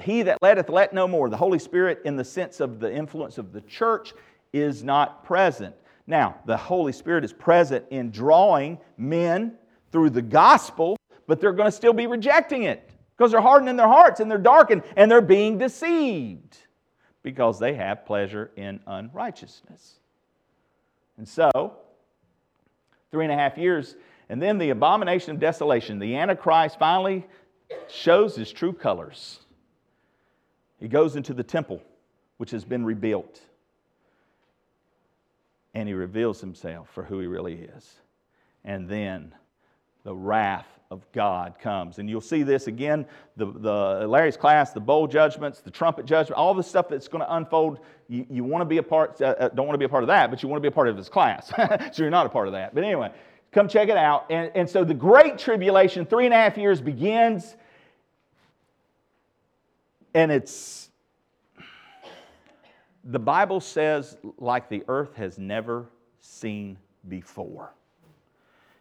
[0.00, 1.28] he that letteth, let no more.
[1.28, 4.14] The Holy Spirit, in the sense of the influence of the church,
[4.52, 5.74] is not present.
[6.08, 9.58] Now, the Holy Spirit is present in drawing men
[9.92, 13.88] through the gospel, but they're going to still be rejecting it because they're hardening their
[13.88, 16.56] hearts and they're darkened and they're being deceived
[17.22, 19.96] because they have pleasure in unrighteousness.
[21.18, 21.76] And so,
[23.10, 23.94] three and a half years,
[24.30, 27.26] and then the abomination of desolation, the Antichrist finally
[27.86, 29.40] shows his true colors.
[30.80, 31.82] He goes into the temple,
[32.38, 33.42] which has been rebuilt
[35.74, 37.94] and he reveals himself for who he really is.
[38.64, 39.34] And then
[40.04, 41.98] the wrath of God comes.
[41.98, 46.38] And you'll see this again the, the Larry's class, the bowl judgments, the trumpet judgment,
[46.38, 47.80] all the stuff that's going to unfold.
[48.08, 50.02] You, you want to be a part, uh, uh don't want to be a part
[50.02, 51.48] of that, but you want to be a part of his class.
[51.92, 52.74] so you're not a part of that.
[52.74, 53.12] But anyway,
[53.52, 54.26] come check it out.
[54.30, 57.54] And, and so the great tribulation, three and a half years, begins.
[60.14, 60.87] And it's
[63.04, 65.86] the Bible says, like the earth has never
[66.20, 67.72] seen before.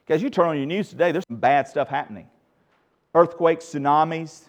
[0.06, 2.28] Because you turn on your news today, there's some bad stuff happening
[3.14, 4.44] earthquakes, tsunamis,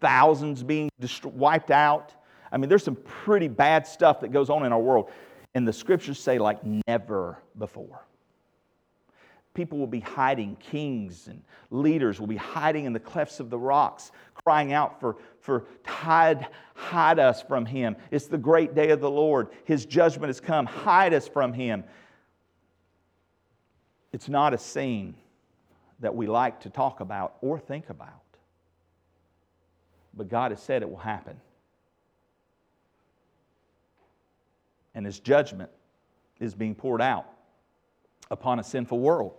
[0.00, 0.88] thousands being
[1.24, 2.14] wiped out.
[2.52, 5.10] I mean, there's some pretty bad stuff that goes on in our world.
[5.54, 8.04] And the scriptures say, like never before.
[9.54, 13.58] People will be hiding, kings and leaders will be hiding in the clefts of the
[13.58, 17.96] rocks, crying out for, for hide, hide us from him.
[18.10, 19.48] It's the great day of the Lord.
[19.64, 20.64] His judgment has come.
[20.64, 21.84] Hide us from him.
[24.12, 25.14] It's not a scene
[26.00, 28.22] that we like to talk about or think about.
[30.14, 31.40] But God has said it will happen.
[34.94, 35.70] And his judgment
[36.40, 37.26] is being poured out
[38.30, 39.34] upon a sinful world.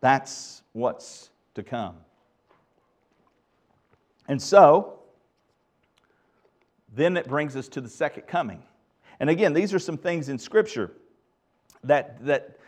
[0.00, 1.96] That's what's to come.
[4.28, 4.98] And so,
[6.94, 8.62] then it brings us to the second coming.
[9.20, 10.92] And again, these are some things in Scripture
[11.84, 12.58] that, that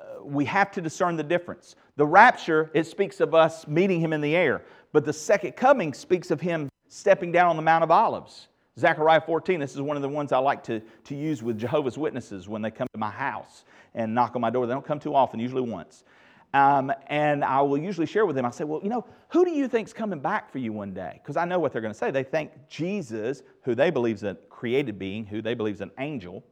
[0.00, 1.76] uh, we have to discern the difference.
[1.96, 5.92] The rapture, it speaks of us meeting Him in the air, but the second coming
[5.92, 8.48] speaks of Him stepping down on the Mount of Olives.
[8.78, 11.98] Zechariah 14, this is one of the ones I like to, to use with Jehovah's
[11.98, 14.66] Witnesses when they come to my house and knock on my door.
[14.66, 16.04] They don't come too often, usually once.
[16.52, 19.52] Um, and I will usually share with them, I say, well, you know, who do
[19.52, 21.20] you think's coming back for you one day?
[21.22, 22.10] Because I know what they're going to say.
[22.10, 25.92] They think Jesus, who they believe is a created being, who they believe is an
[25.98, 26.44] angel,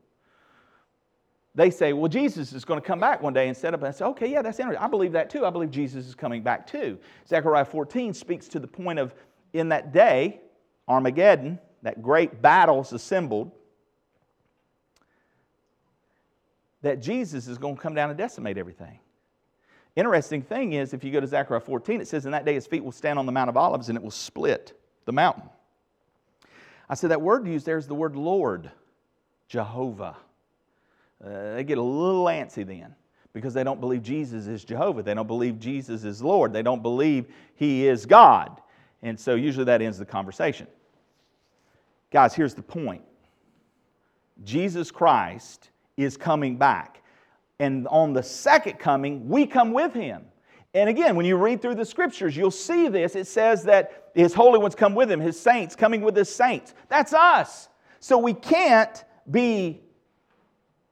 [1.54, 3.90] they say, well, Jesus is going to come back one day and instead of, I
[3.90, 4.84] say, okay, yeah, that's interesting.
[4.84, 5.44] I believe that too.
[5.44, 6.98] I believe Jesus is coming back too.
[7.26, 9.12] Zechariah 14 speaks to the point of,
[9.52, 10.40] in that day,
[10.86, 13.50] Armageddon, that great battle is assembled,
[16.82, 19.00] that Jesus is going to come down and decimate everything.
[19.98, 22.68] Interesting thing is, if you go to Zechariah 14, it says, In that day his
[22.68, 25.42] feet will stand on the Mount of Olives and it will split the mountain.
[26.88, 28.70] I said that word used there is the word Lord,
[29.48, 30.16] Jehovah.
[31.20, 32.94] Uh, they get a little antsy then
[33.32, 35.02] because they don't believe Jesus is Jehovah.
[35.02, 36.52] They don't believe Jesus is Lord.
[36.52, 37.26] They don't believe
[37.56, 38.62] he is God.
[39.02, 40.68] And so usually that ends the conversation.
[42.12, 43.02] Guys, here's the point
[44.44, 47.02] Jesus Christ is coming back.
[47.60, 50.24] And on the second coming, we come with him.
[50.74, 53.16] And again, when you read through the scriptures, you'll see this.
[53.16, 56.74] It says that his holy ones come with him, his saints coming with his saints.
[56.88, 57.68] That's us.
[58.00, 59.80] So we can't be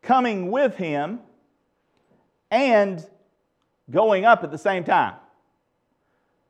[0.03, 1.21] coming with him
[2.51, 3.07] and
[3.91, 5.15] going up at the same time.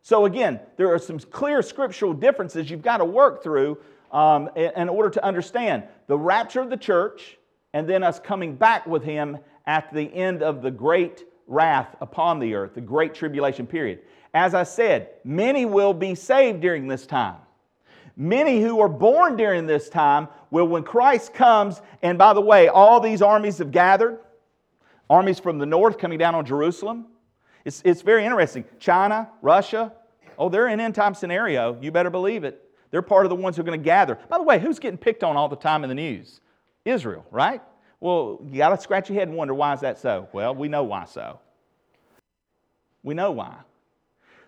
[0.02, 3.78] So again, there are some clear scriptural differences you've got to work through
[4.12, 7.38] um, in order to understand the rapture of the church
[7.72, 12.38] and then us coming back with him at the end of the great wrath upon
[12.38, 14.00] the earth, the great tribulation period.
[14.34, 17.36] As I said, many will be saved during this time.
[18.16, 22.68] Many who are born during this time will, when Christ comes, and by the way,
[22.68, 24.18] all these armies have gathered,
[25.10, 27.06] armies from the north coming down on Jerusalem.
[27.64, 28.64] It's, it's very interesting.
[28.78, 29.92] China, Russia,
[30.38, 31.78] oh, they're in end time scenario.
[31.80, 32.62] You better believe it.
[32.90, 34.18] They're part of the ones who are going to gather.
[34.28, 36.40] By the way, who's getting picked on all the time in the news?
[36.84, 37.60] Israel, right?
[38.00, 40.28] Well, you got to scratch your head and wonder why is that so?
[40.32, 41.40] Well, we know why so.
[43.02, 43.54] We know why.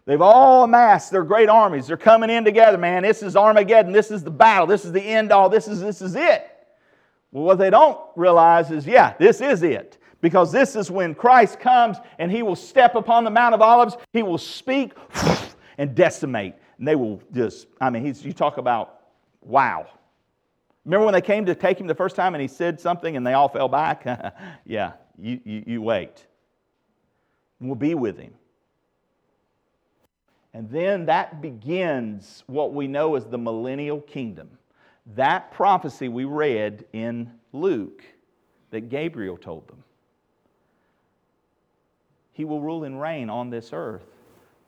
[0.04, 1.86] They've all amassed their great armies.
[1.86, 3.02] They're coming in together, man.
[3.02, 3.92] This is Armageddon.
[3.92, 4.66] This is the battle.
[4.66, 5.48] This is the end all.
[5.48, 6.50] This is, this is it.
[7.30, 9.98] Well, what they don't realize is, yeah, this is it.
[10.20, 13.96] Because this is when Christ comes and he will step upon the Mount of Olives.
[14.12, 14.92] He will speak
[15.78, 16.54] and decimate.
[16.78, 19.00] And they will just, I mean, he's, you talk about
[19.42, 19.86] wow.
[20.88, 23.26] Remember when they came to take him the first time and he said something and
[23.26, 24.06] they all fell back?
[24.64, 26.26] yeah, you, you, you wait.
[27.60, 28.32] We'll be with him.
[30.54, 34.48] And then that begins what we know as the millennial kingdom.
[35.14, 38.02] That prophecy we read in Luke
[38.70, 39.84] that Gabriel told them.
[42.32, 44.06] He will rule and reign on this earth,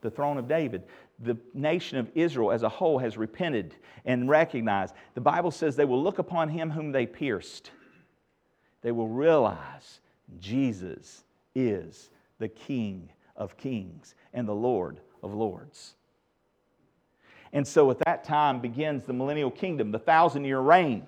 [0.03, 0.83] the throne of David.
[1.21, 4.95] The nation of Israel as a whole has repented and recognized.
[5.15, 7.71] The Bible says they will look upon him whom they pierced.
[8.83, 10.01] They will realize
[10.39, 15.95] Jesus is the King of kings and the Lord of lords.
[17.53, 21.07] And so at that time begins the millennial kingdom, the thousand year reign.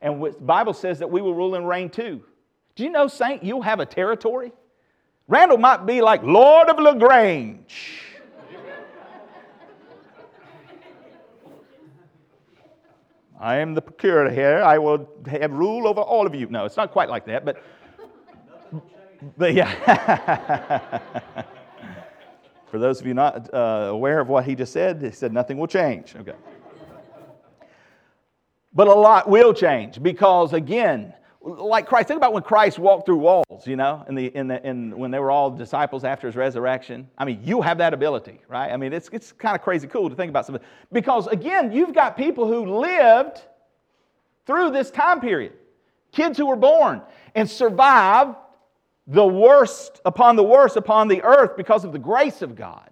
[0.00, 2.22] And the Bible says that we will rule and reign too.
[2.76, 4.52] Do you know, Saint, you'll have a territory?
[5.28, 8.02] Randall might be like Lord of LaGrange.
[13.40, 14.62] I am the procurator here.
[14.62, 16.46] I will have rule over all of you.
[16.48, 17.64] No, it's not quite like that, but,
[19.38, 21.00] but yeah.
[22.70, 25.56] For those of you not uh, aware of what he just said, he said nothing
[25.56, 26.14] will change.
[26.14, 26.34] Okay.
[28.74, 33.16] But a lot will change because, again, like Christ, think about when Christ walked through
[33.16, 36.36] walls, you know, in the, in the, in, when they were all disciples after his
[36.36, 37.08] resurrection.
[37.16, 38.70] I mean, you have that ability, right?
[38.70, 40.64] I mean, it's, it's kind of crazy cool to think about something.
[40.92, 43.40] Because, again, you've got people who lived
[44.46, 45.52] through this time period,
[46.12, 47.00] kids who were born
[47.34, 48.36] and survived
[49.06, 52.90] the worst upon the worst upon the earth because of the grace of God.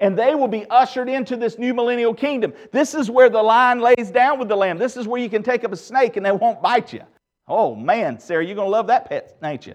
[0.00, 2.52] And they will be ushered into this new millennial kingdom.
[2.70, 4.78] This is where the lion lays down with the lamb.
[4.78, 7.02] This is where you can take up a snake and they won't bite you.
[7.48, 9.74] Oh man, Sarah, you're to love that pet, ain't you?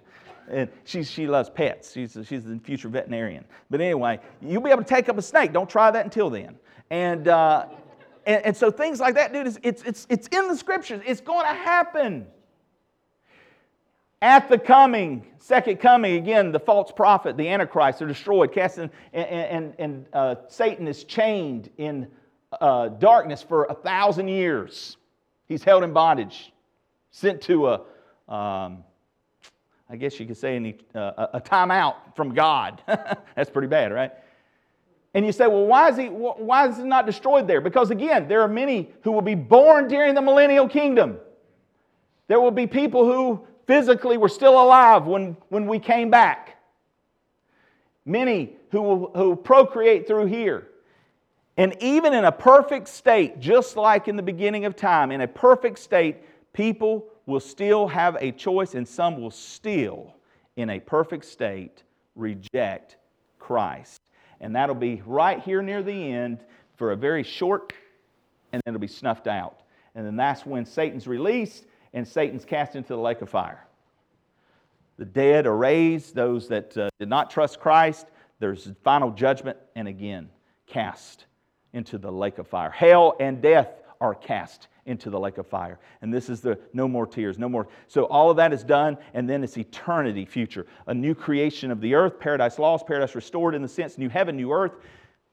[0.50, 1.94] And she, she loves pets.
[1.94, 3.46] She's, she's the future veterinarian.
[3.70, 5.54] But anyway, you'll be able to take up a snake.
[5.54, 6.58] Don't try that until then.
[6.90, 7.68] And, uh,
[8.26, 11.02] and, and so things like that, dude, it's, it's, it's in the scriptures.
[11.06, 12.28] It's going to happen.
[14.22, 18.90] At the coming, second coming, again, the false prophet, the Antichrist, are destroyed, cast in,
[19.12, 22.08] and, and, and uh, Satan is chained in
[22.62, 24.96] uh, darkness for a thousand years.
[25.50, 26.53] He's held in bondage,
[27.14, 27.74] sent to a,
[28.28, 28.84] um,
[29.90, 32.82] I guess you could say, any, uh, a timeout from God.
[33.36, 34.12] That's pretty bad, right?
[35.14, 37.62] And you say, well, why is, he, why is he not destroyed there?
[37.62, 41.18] Because again, there are many who will be born during the millennial kingdom.
[42.28, 46.58] There will be people who physically were still alive when, when we came back.
[48.06, 50.68] Many who will who procreate through here.
[51.58, 55.28] And even in a perfect state, just like in the beginning of time, in a
[55.28, 56.18] perfect state,
[56.54, 60.16] people will still have a choice, and some will still,
[60.56, 61.84] in a perfect state,
[62.16, 62.98] reject
[63.40, 64.00] Christ.
[64.40, 66.40] And that'll be right here near the end
[66.76, 67.74] for a very short,
[68.52, 69.62] and then it'll be snuffed out.
[69.96, 73.66] And then that's when Satan's released, and Satan's cast into the lake of fire.
[74.98, 78.08] The dead are raised, those that uh, did not trust Christ,
[78.40, 80.30] there's final judgment, and again,
[80.68, 81.26] cast
[81.74, 82.70] into the lake of fire.
[82.70, 83.70] Hell and death
[84.02, 85.80] are cast into the lake of fire.
[86.02, 87.68] And this is the no more tears, no more.
[87.88, 90.66] So all of that is done, and then it's eternity future.
[90.88, 94.36] A new creation of the earth, paradise lost, paradise restored in the sense, new heaven,
[94.36, 94.74] new earth,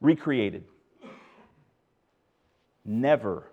[0.01, 0.65] recreated.
[2.85, 3.51] Never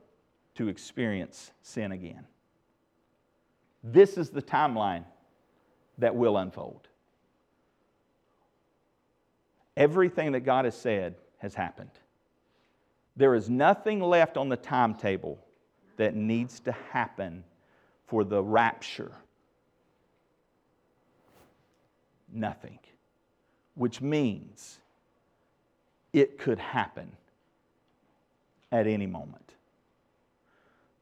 [0.56, 2.26] to experience sin again.
[3.84, 5.04] This is the timeline
[5.98, 6.88] that will unfold.
[9.76, 11.91] Everything that God has said has happened.
[13.16, 15.39] There is nothing left on the timetable
[15.98, 17.43] that needs to happen
[18.06, 19.12] for the rapture.
[22.32, 22.80] Nothing.
[23.76, 24.80] Which means
[26.14, 27.12] it could happen
[28.72, 29.54] at any moment.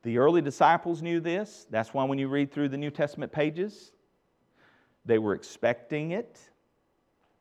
[0.04, 1.66] The early disciples knew this.
[1.70, 3.92] That's why when you read through the New Testament pages,
[5.06, 6.40] they were expecting it.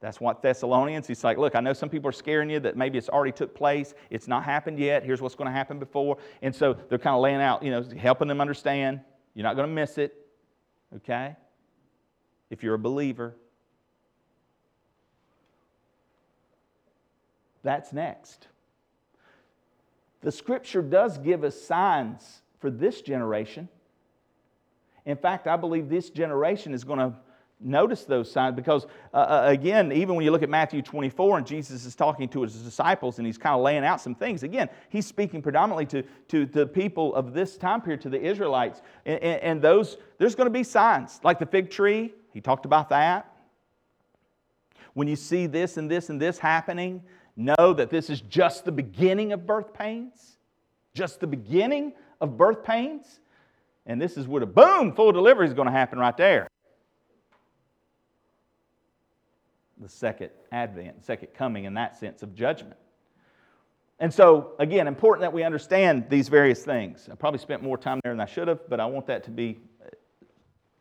[0.04, 2.98] That's what Thessalonians, he's like, look, I know some people are scaring you that maybe
[2.98, 3.94] it's already took place.
[4.10, 5.02] It's not happened yet.
[5.02, 6.18] Here's what's going to happen before.
[6.42, 9.00] And so they're kind of laying out, you know, helping them understand.
[9.32, 10.14] You're not going to miss it,
[10.96, 11.36] okay?
[12.50, 13.34] If you're a believer.
[17.62, 18.48] That's next.
[20.20, 23.70] The scripture does give us signs for this generation.
[25.06, 27.14] In fact, I believe this generation is going to
[27.64, 31.46] notice those signs because, uh, uh, again, even when you look at Matthew 24 and
[31.46, 34.68] Jesus is talking to his disciples and he's kind of laying out some things, again,
[34.90, 38.82] he's speaking predominantly to, to the people of this time period, to the Israelites.
[39.06, 42.66] And, and, and those, there's going to be signs, like the fig tree, he talked
[42.66, 43.30] about that.
[44.92, 47.02] When you see this and this and this happening,
[47.36, 50.36] know that this is just the beginning of birth pains,
[50.94, 53.20] just the beginning of birth pains.
[53.86, 56.48] And this is where the boom, full delivery is going to happen right there.
[59.84, 62.76] The second advent, second coming in that sense of judgment.
[64.00, 67.06] And so, again, important that we understand these various things.
[67.12, 69.30] I probably spent more time there than I should have, but I want that to
[69.30, 69.58] be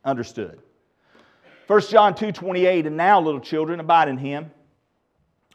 [0.06, 0.62] understood.
[1.68, 4.50] 1 John 2 28, and now, little children, abide in him.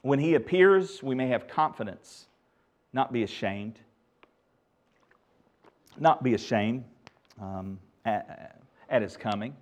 [0.02, 2.26] When he appears, we may have confidence,
[2.92, 3.80] not be ashamed.
[5.98, 6.84] Not be ashamed
[7.40, 9.56] um, at, at his coming.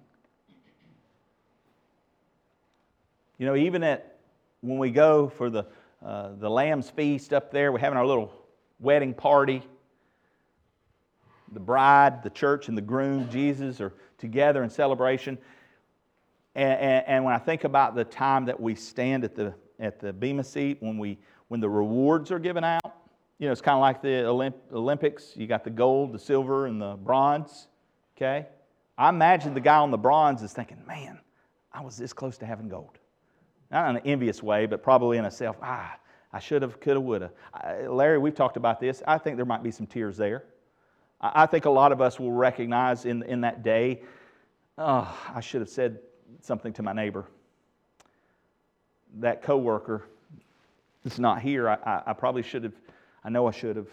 [3.38, 4.18] You know, even at
[4.60, 5.66] when we go for the,
[6.04, 8.32] uh, the Lamb's Feast up there, we're having our little
[8.80, 9.62] wedding party.
[11.52, 15.38] The bride, the church, and the groom, Jesus, are together in celebration.
[16.54, 20.00] And, and, and when I think about the time that we stand at the, at
[20.00, 21.18] the Bema seat, when, we,
[21.48, 22.96] when the rewards are given out,
[23.38, 25.36] you know, it's kind of like the Olymp- Olympics.
[25.36, 27.68] You got the gold, the silver, and the bronze.
[28.16, 28.46] Okay?
[28.96, 31.20] I imagine the guy on the bronze is thinking, man,
[31.70, 32.98] I was this close to having gold.
[33.70, 35.96] Not in an envious way, but probably in a self, ah,
[36.32, 37.32] I should have, could have, would have.
[37.88, 39.02] Larry, we've talked about this.
[39.06, 40.44] I think there might be some tears there.
[41.20, 44.02] I think a lot of us will recognize in, in that day,
[44.76, 45.98] oh, I should have said
[46.40, 47.24] something to my neighbor.
[49.18, 50.04] That coworker
[51.02, 52.74] that's not here, I, I, I probably should have,
[53.24, 53.88] I know I should have.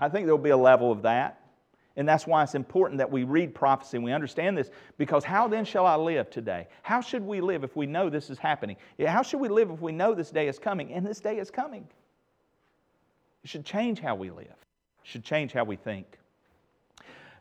[0.00, 1.40] I think there'll be a level of that.
[1.96, 5.48] And that's why it's important that we read prophecy and we understand this because how
[5.48, 6.68] then shall I live today?
[6.82, 8.76] How should we live if we know this is happening?
[9.06, 10.92] How should we live if we know this day is coming?
[10.92, 11.86] And this day is coming.
[13.42, 16.18] It should change how we live, it should change how we think.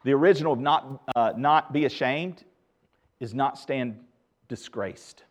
[0.05, 2.43] The original of not, uh, not be ashamed
[3.19, 3.99] is not stand
[4.47, 5.23] disgraced.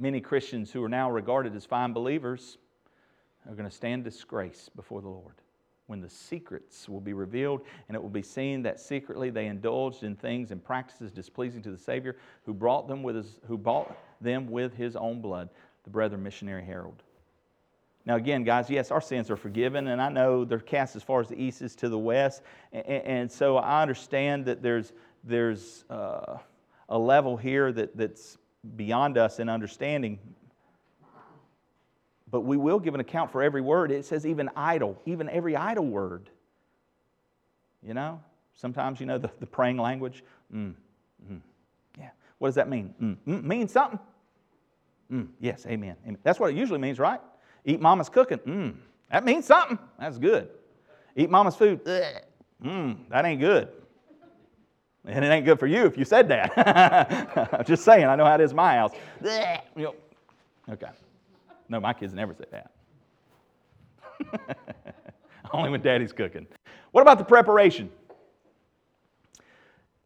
[0.00, 2.58] Many Christians who are now regarded as fine believers
[3.48, 5.34] are going to stand disgraced before the Lord
[5.86, 10.02] when the secrets will be revealed, and it will be seen that secretly they indulged
[10.02, 13.96] in things and practices displeasing to the Savior, who brought them with his, who bought
[14.20, 15.48] them with his own blood.
[15.84, 17.02] The Brethren Missionary Herald.
[18.06, 21.20] Now, again, guys, yes, our sins are forgiven, and I know they're cast as far
[21.20, 24.92] as the east is to the west, and, and so I understand that there's
[25.24, 26.38] there's uh,
[26.88, 28.38] a level here that, that's
[28.76, 30.18] beyond us in understanding
[32.34, 33.92] but we will give an account for every word.
[33.92, 36.30] It says even idle, even every idle word.
[37.80, 38.20] You know,
[38.54, 40.24] sometimes, you know, the, the praying language.
[40.52, 40.74] Mm,
[41.30, 41.40] mm,
[41.96, 42.10] yeah.
[42.38, 42.92] What does that mean?
[43.00, 44.00] Mm, mm, means something.
[45.12, 46.18] Mm, yes, amen, amen.
[46.24, 47.20] That's what it usually means, right?
[47.64, 48.38] Eat mama's cooking.
[48.38, 48.74] Mm,
[49.12, 49.78] that means something.
[50.00, 50.48] That's good.
[51.14, 51.84] Eat mama's food.
[52.64, 53.68] Mm, that ain't good.
[55.04, 57.48] And it ain't good for you if you said that.
[57.54, 58.90] I'm just saying, I know how it is in my house.
[60.68, 60.88] Okay.
[61.68, 62.70] No, my kids never say that.
[65.52, 66.46] Only when daddy's cooking.
[66.92, 67.90] What about the preparation?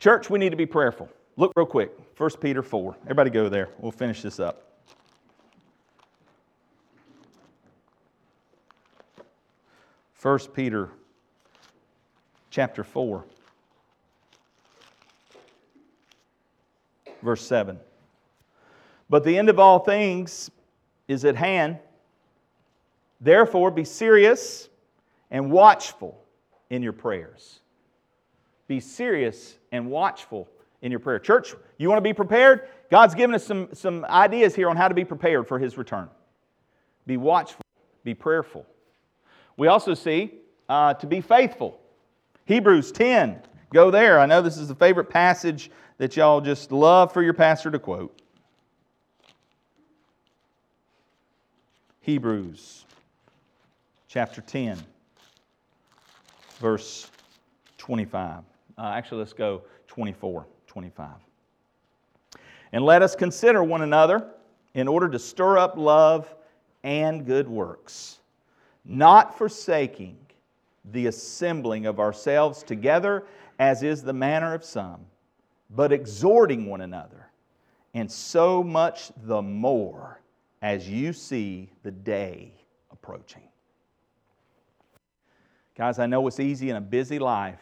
[0.00, 1.09] Church, we need to be prayerful.
[1.36, 1.92] Look real quick.
[2.16, 2.96] 1 Peter 4.
[3.02, 3.70] Everybody go there.
[3.78, 4.64] We'll finish this up.
[10.12, 10.90] First Peter
[12.50, 13.24] chapter 4
[17.22, 17.78] verse 7
[19.09, 20.50] But the end of all things
[21.09, 21.78] is at hand.
[23.20, 24.68] Therefore, be serious
[25.30, 26.22] and watchful
[26.70, 27.61] in your prayers.
[28.68, 30.48] Be serious and watchful
[30.82, 31.18] in your prayer.
[31.18, 32.68] Church, you want to be prepared?
[32.90, 36.09] God's given us some, some ideas here on how to be prepared for His return.
[37.06, 37.62] Be watchful,
[38.04, 38.66] be prayerful.
[39.56, 40.34] We also see
[40.68, 41.80] uh, to be faithful.
[42.44, 43.42] Hebrews 10,
[43.72, 44.20] go there.
[44.20, 47.78] I know this is a favorite passage that y'all just love for your pastor to
[47.78, 48.22] quote.
[52.01, 52.84] Hebrews
[54.09, 54.78] chapter 10.
[56.59, 57.11] verse
[57.78, 58.42] 25.
[58.76, 61.09] Uh, actually, let's go 24, 25.
[62.72, 64.28] And let us consider one another
[64.74, 66.32] in order to stir up love
[66.82, 68.18] and good works,
[68.84, 70.16] not forsaking
[70.92, 73.24] the assembling of ourselves together,
[73.59, 75.01] as is the manner of some,
[75.70, 77.28] but exhorting one another,
[77.94, 80.18] and so much the more
[80.61, 82.52] as you see the day
[82.90, 83.48] approaching.
[85.76, 87.61] Guys, I know it's easy in a busy life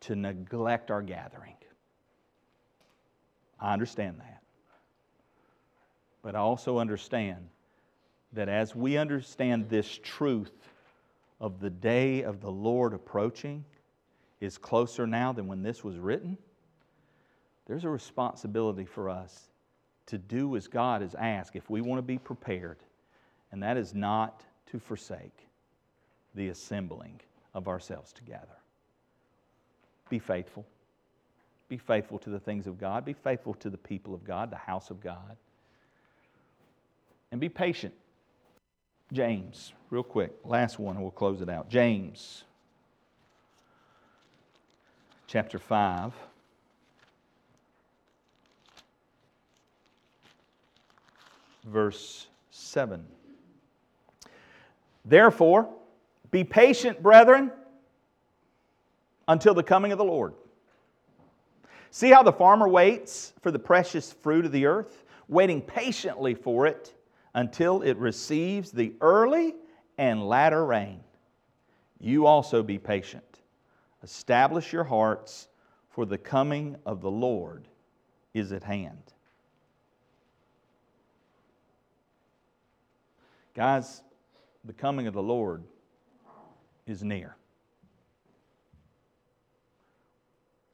[0.00, 1.56] to neglect our gathering.
[3.60, 4.42] I understand that.
[6.22, 7.48] But I also understand
[8.32, 10.52] that as we understand this truth
[11.40, 13.64] of the day of the Lord approaching
[14.40, 16.38] is closer now than when this was written,
[17.66, 19.49] there's a responsibility for us
[20.10, 22.78] to do as God has asked if we want to be prepared,
[23.52, 25.46] and that is not to forsake
[26.34, 27.20] the assembling
[27.54, 28.46] of ourselves together.
[30.08, 30.66] Be faithful.
[31.68, 33.04] Be faithful to the things of God.
[33.04, 35.36] Be faithful to the people of God, the house of God.
[37.30, 37.94] And be patient.
[39.12, 41.68] James, real quick, last one, and we'll close it out.
[41.68, 42.44] James,
[45.26, 46.12] chapter 5.
[51.70, 53.04] Verse 7.
[55.04, 55.68] Therefore,
[56.30, 57.52] be patient, brethren,
[59.28, 60.34] until the coming of the Lord.
[61.92, 66.66] See how the farmer waits for the precious fruit of the earth, waiting patiently for
[66.66, 66.94] it
[67.34, 69.54] until it receives the early
[69.98, 71.00] and latter rain.
[72.00, 73.40] You also be patient.
[74.02, 75.48] Establish your hearts,
[75.90, 77.68] for the coming of the Lord
[78.34, 79.12] is at hand.
[83.60, 84.00] Guys,
[84.64, 85.62] the coming of the Lord
[86.86, 87.36] is near.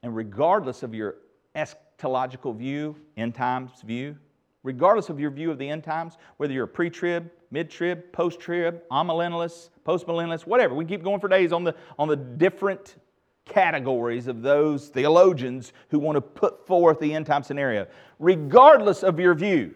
[0.04, 1.16] And regardless of your
[1.56, 4.16] eschatological view, end times view,
[4.62, 8.12] regardless of your view of the end times, whether you're a pre trib, mid trib,
[8.12, 10.72] post trib, amillennialist, post millennialist, whatever.
[10.76, 12.98] We keep going for days on the, on the different
[13.46, 17.88] categories of those theologians who want to put forth the end time scenario.
[18.20, 19.74] Regardless of your view,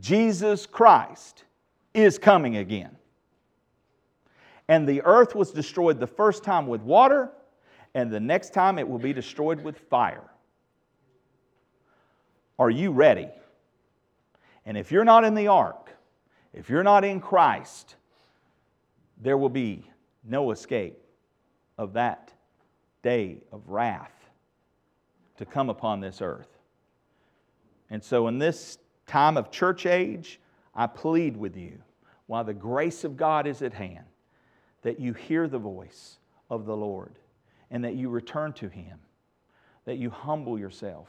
[0.00, 1.44] Jesus Christ
[1.94, 2.96] is coming again.
[4.68, 7.30] And the earth was destroyed the first time with water,
[7.94, 10.30] and the next time it will be destroyed with fire.
[12.58, 13.28] Are you ready?
[14.64, 15.90] And if you're not in the ark,
[16.52, 17.96] if you're not in Christ,
[19.20, 19.84] there will be
[20.24, 20.98] no escape
[21.78, 22.32] of that
[23.02, 24.12] day of wrath
[25.38, 26.48] to come upon this earth.
[27.90, 30.40] And so, in this time of church age,
[30.74, 31.78] I plead with you,
[32.26, 34.04] while the grace of God is at hand,
[34.82, 36.18] that you hear the voice
[36.50, 37.18] of the Lord
[37.70, 38.98] and that you return to Him,
[39.84, 41.08] that you humble yourself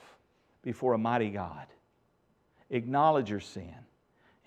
[0.61, 1.67] before a mighty God.
[2.69, 3.75] Acknowledge your sin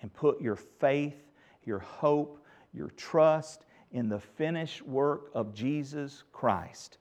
[0.01, 1.15] and put your faith,
[1.63, 2.43] your hope,
[2.73, 6.97] your trust in the finished work of Jesus Christ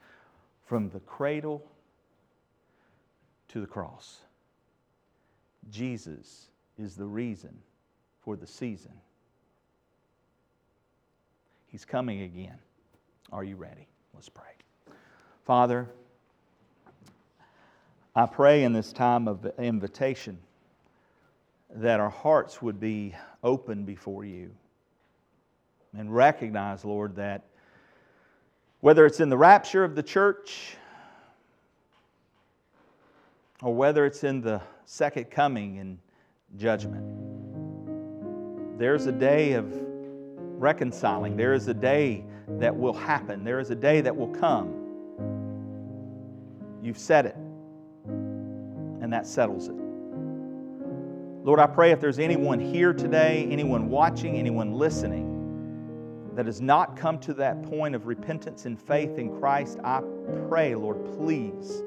[0.64, 1.62] from the cradle
[3.48, 4.18] to the cross.
[5.70, 6.48] Jesus
[6.78, 7.56] is the reason
[8.20, 8.92] for the season.
[11.66, 12.58] He's coming again.
[13.32, 13.86] Are you ready?
[14.14, 14.44] Let's pray.
[15.44, 15.88] Father,
[18.14, 20.38] I pray in this time of invitation
[21.74, 24.50] that our hearts would be open before you
[25.96, 27.44] and recognize, Lord, that
[28.80, 30.76] whether it's in the rapture of the church
[33.62, 35.98] or whether it's in the second coming and
[36.56, 37.04] judgment,
[38.78, 39.66] there's a day of
[40.58, 41.36] reconciling.
[41.36, 44.72] There is a day that will happen, there is a day that will come.
[46.82, 47.36] You've said it
[48.06, 49.74] and that settles it.
[51.44, 55.32] Lord, I pray if there's anyone here today, anyone watching, anyone listening,
[56.34, 60.02] that has not come to that point of repentance and faith in Christ, I
[60.48, 61.82] pray, Lord, please,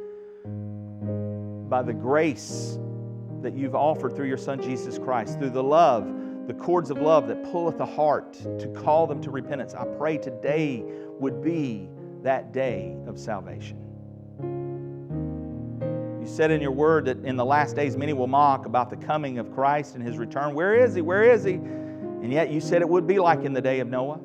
[1.69, 2.79] by the grace
[3.41, 6.07] that you've offered through your Son Jesus Christ, through the love,
[6.47, 10.17] the cords of love that pulleth the heart to call them to repentance, I pray
[10.17, 10.83] today
[11.19, 11.89] would be
[12.23, 13.77] that day of salvation
[16.19, 18.97] You said in your word that in the last days many will mock about the
[18.97, 20.55] coming of Christ and his return.
[20.55, 21.01] Where is he?
[21.01, 21.53] Where is he?
[21.53, 24.19] And yet you said it would be like in the day of Noah.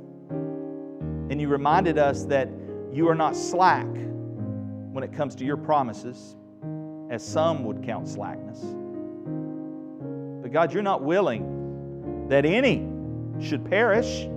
[1.30, 2.48] And you reminded us that
[2.92, 6.36] you are not slack when it comes to your promises,
[7.10, 8.64] as some would count slackness.
[10.54, 12.86] God, you're not willing that any
[13.44, 14.28] should perish,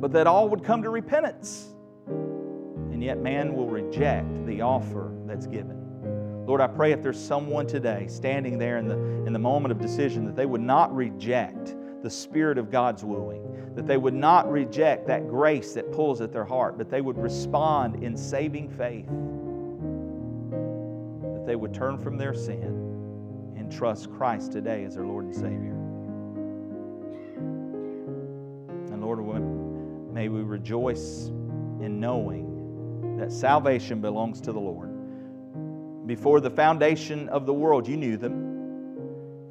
[0.00, 1.74] but that all would come to repentance.
[2.06, 6.46] And yet, man will reject the offer that's given.
[6.46, 8.96] Lord, I pray if there's someone today standing there in the,
[9.26, 13.74] in the moment of decision that they would not reject the Spirit of God's wooing,
[13.74, 17.18] that they would not reject that grace that pulls at their heart, but they would
[17.18, 19.04] respond in saving faith,
[21.34, 22.85] that they would turn from their sin
[23.70, 25.72] trust Christ today as their Lord and Savior.
[28.92, 29.20] And Lord,
[30.12, 31.26] may we rejoice
[31.80, 36.06] in knowing that salvation belongs to the Lord.
[36.06, 38.54] Before the foundation of the world, you knew them.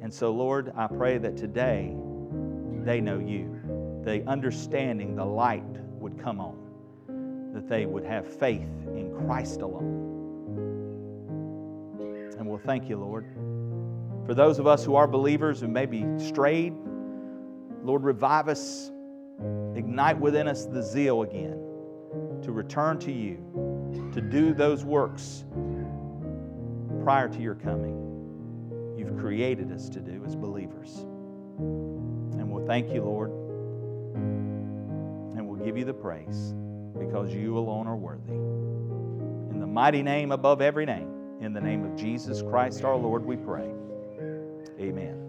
[0.00, 1.94] And so, Lord, I pray that today
[2.84, 3.52] they know you.
[4.04, 5.64] The understanding, the light
[5.98, 10.14] would come on, that they would have faith in Christ alone.
[12.38, 13.26] And we'll thank you, Lord.
[14.26, 16.74] For those of us who are believers who may be strayed,
[17.84, 18.90] Lord, revive us,
[19.76, 21.60] ignite within us the zeal again
[22.42, 25.44] to return to you, to do those works
[27.04, 28.02] prior to your coming.
[28.98, 30.96] You've created us to do as believers.
[31.58, 33.30] And we'll thank you, Lord,
[35.36, 36.52] and we'll give you the praise
[36.98, 38.32] because you alone are worthy.
[38.32, 43.24] In the mighty name above every name, in the name of Jesus Christ our Lord,
[43.24, 43.70] we pray.
[44.78, 45.22] Amen.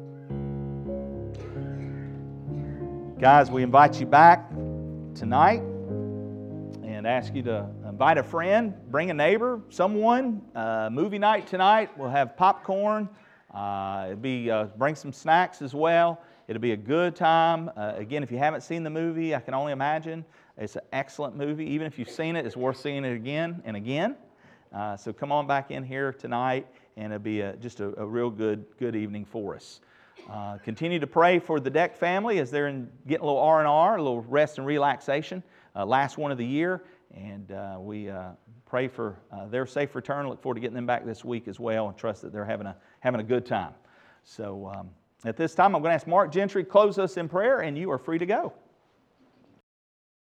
[3.17, 4.49] Guys, we invite you back
[5.15, 5.61] tonight
[6.83, 10.41] and ask you to invite a friend, bring a neighbor, someone.
[10.53, 11.97] Uh, movie night tonight.
[11.97, 13.07] We'll have popcorn.
[13.53, 16.21] Uh, it'll be uh, bring some snacks as well.
[16.49, 17.71] It'll be a good time.
[17.77, 20.25] Uh, again, if you haven't seen the movie, I can only imagine
[20.57, 21.65] it's an excellent movie.
[21.67, 24.17] Even if you've seen it, it's worth seeing it again and again.
[24.75, 26.67] Uh, so come on back in here tonight
[26.97, 29.79] and it'll be a, just a, a, real good, good evening for us.
[30.29, 33.95] Uh, continue to pray for the Deck family as they're in, getting a little R&R,
[33.95, 35.41] a little rest and relaxation.
[35.75, 36.83] Uh, last one of the year,
[37.13, 38.29] and uh, we uh,
[38.65, 40.27] pray for uh, their safe return.
[40.27, 42.65] Look forward to getting them back this week as well, and trust that they're having
[42.65, 43.73] a, having a good time.
[44.23, 44.89] So um,
[45.23, 47.91] at this time, I'm going to ask Mark Gentry close us in prayer, and you
[47.91, 48.53] are free to go.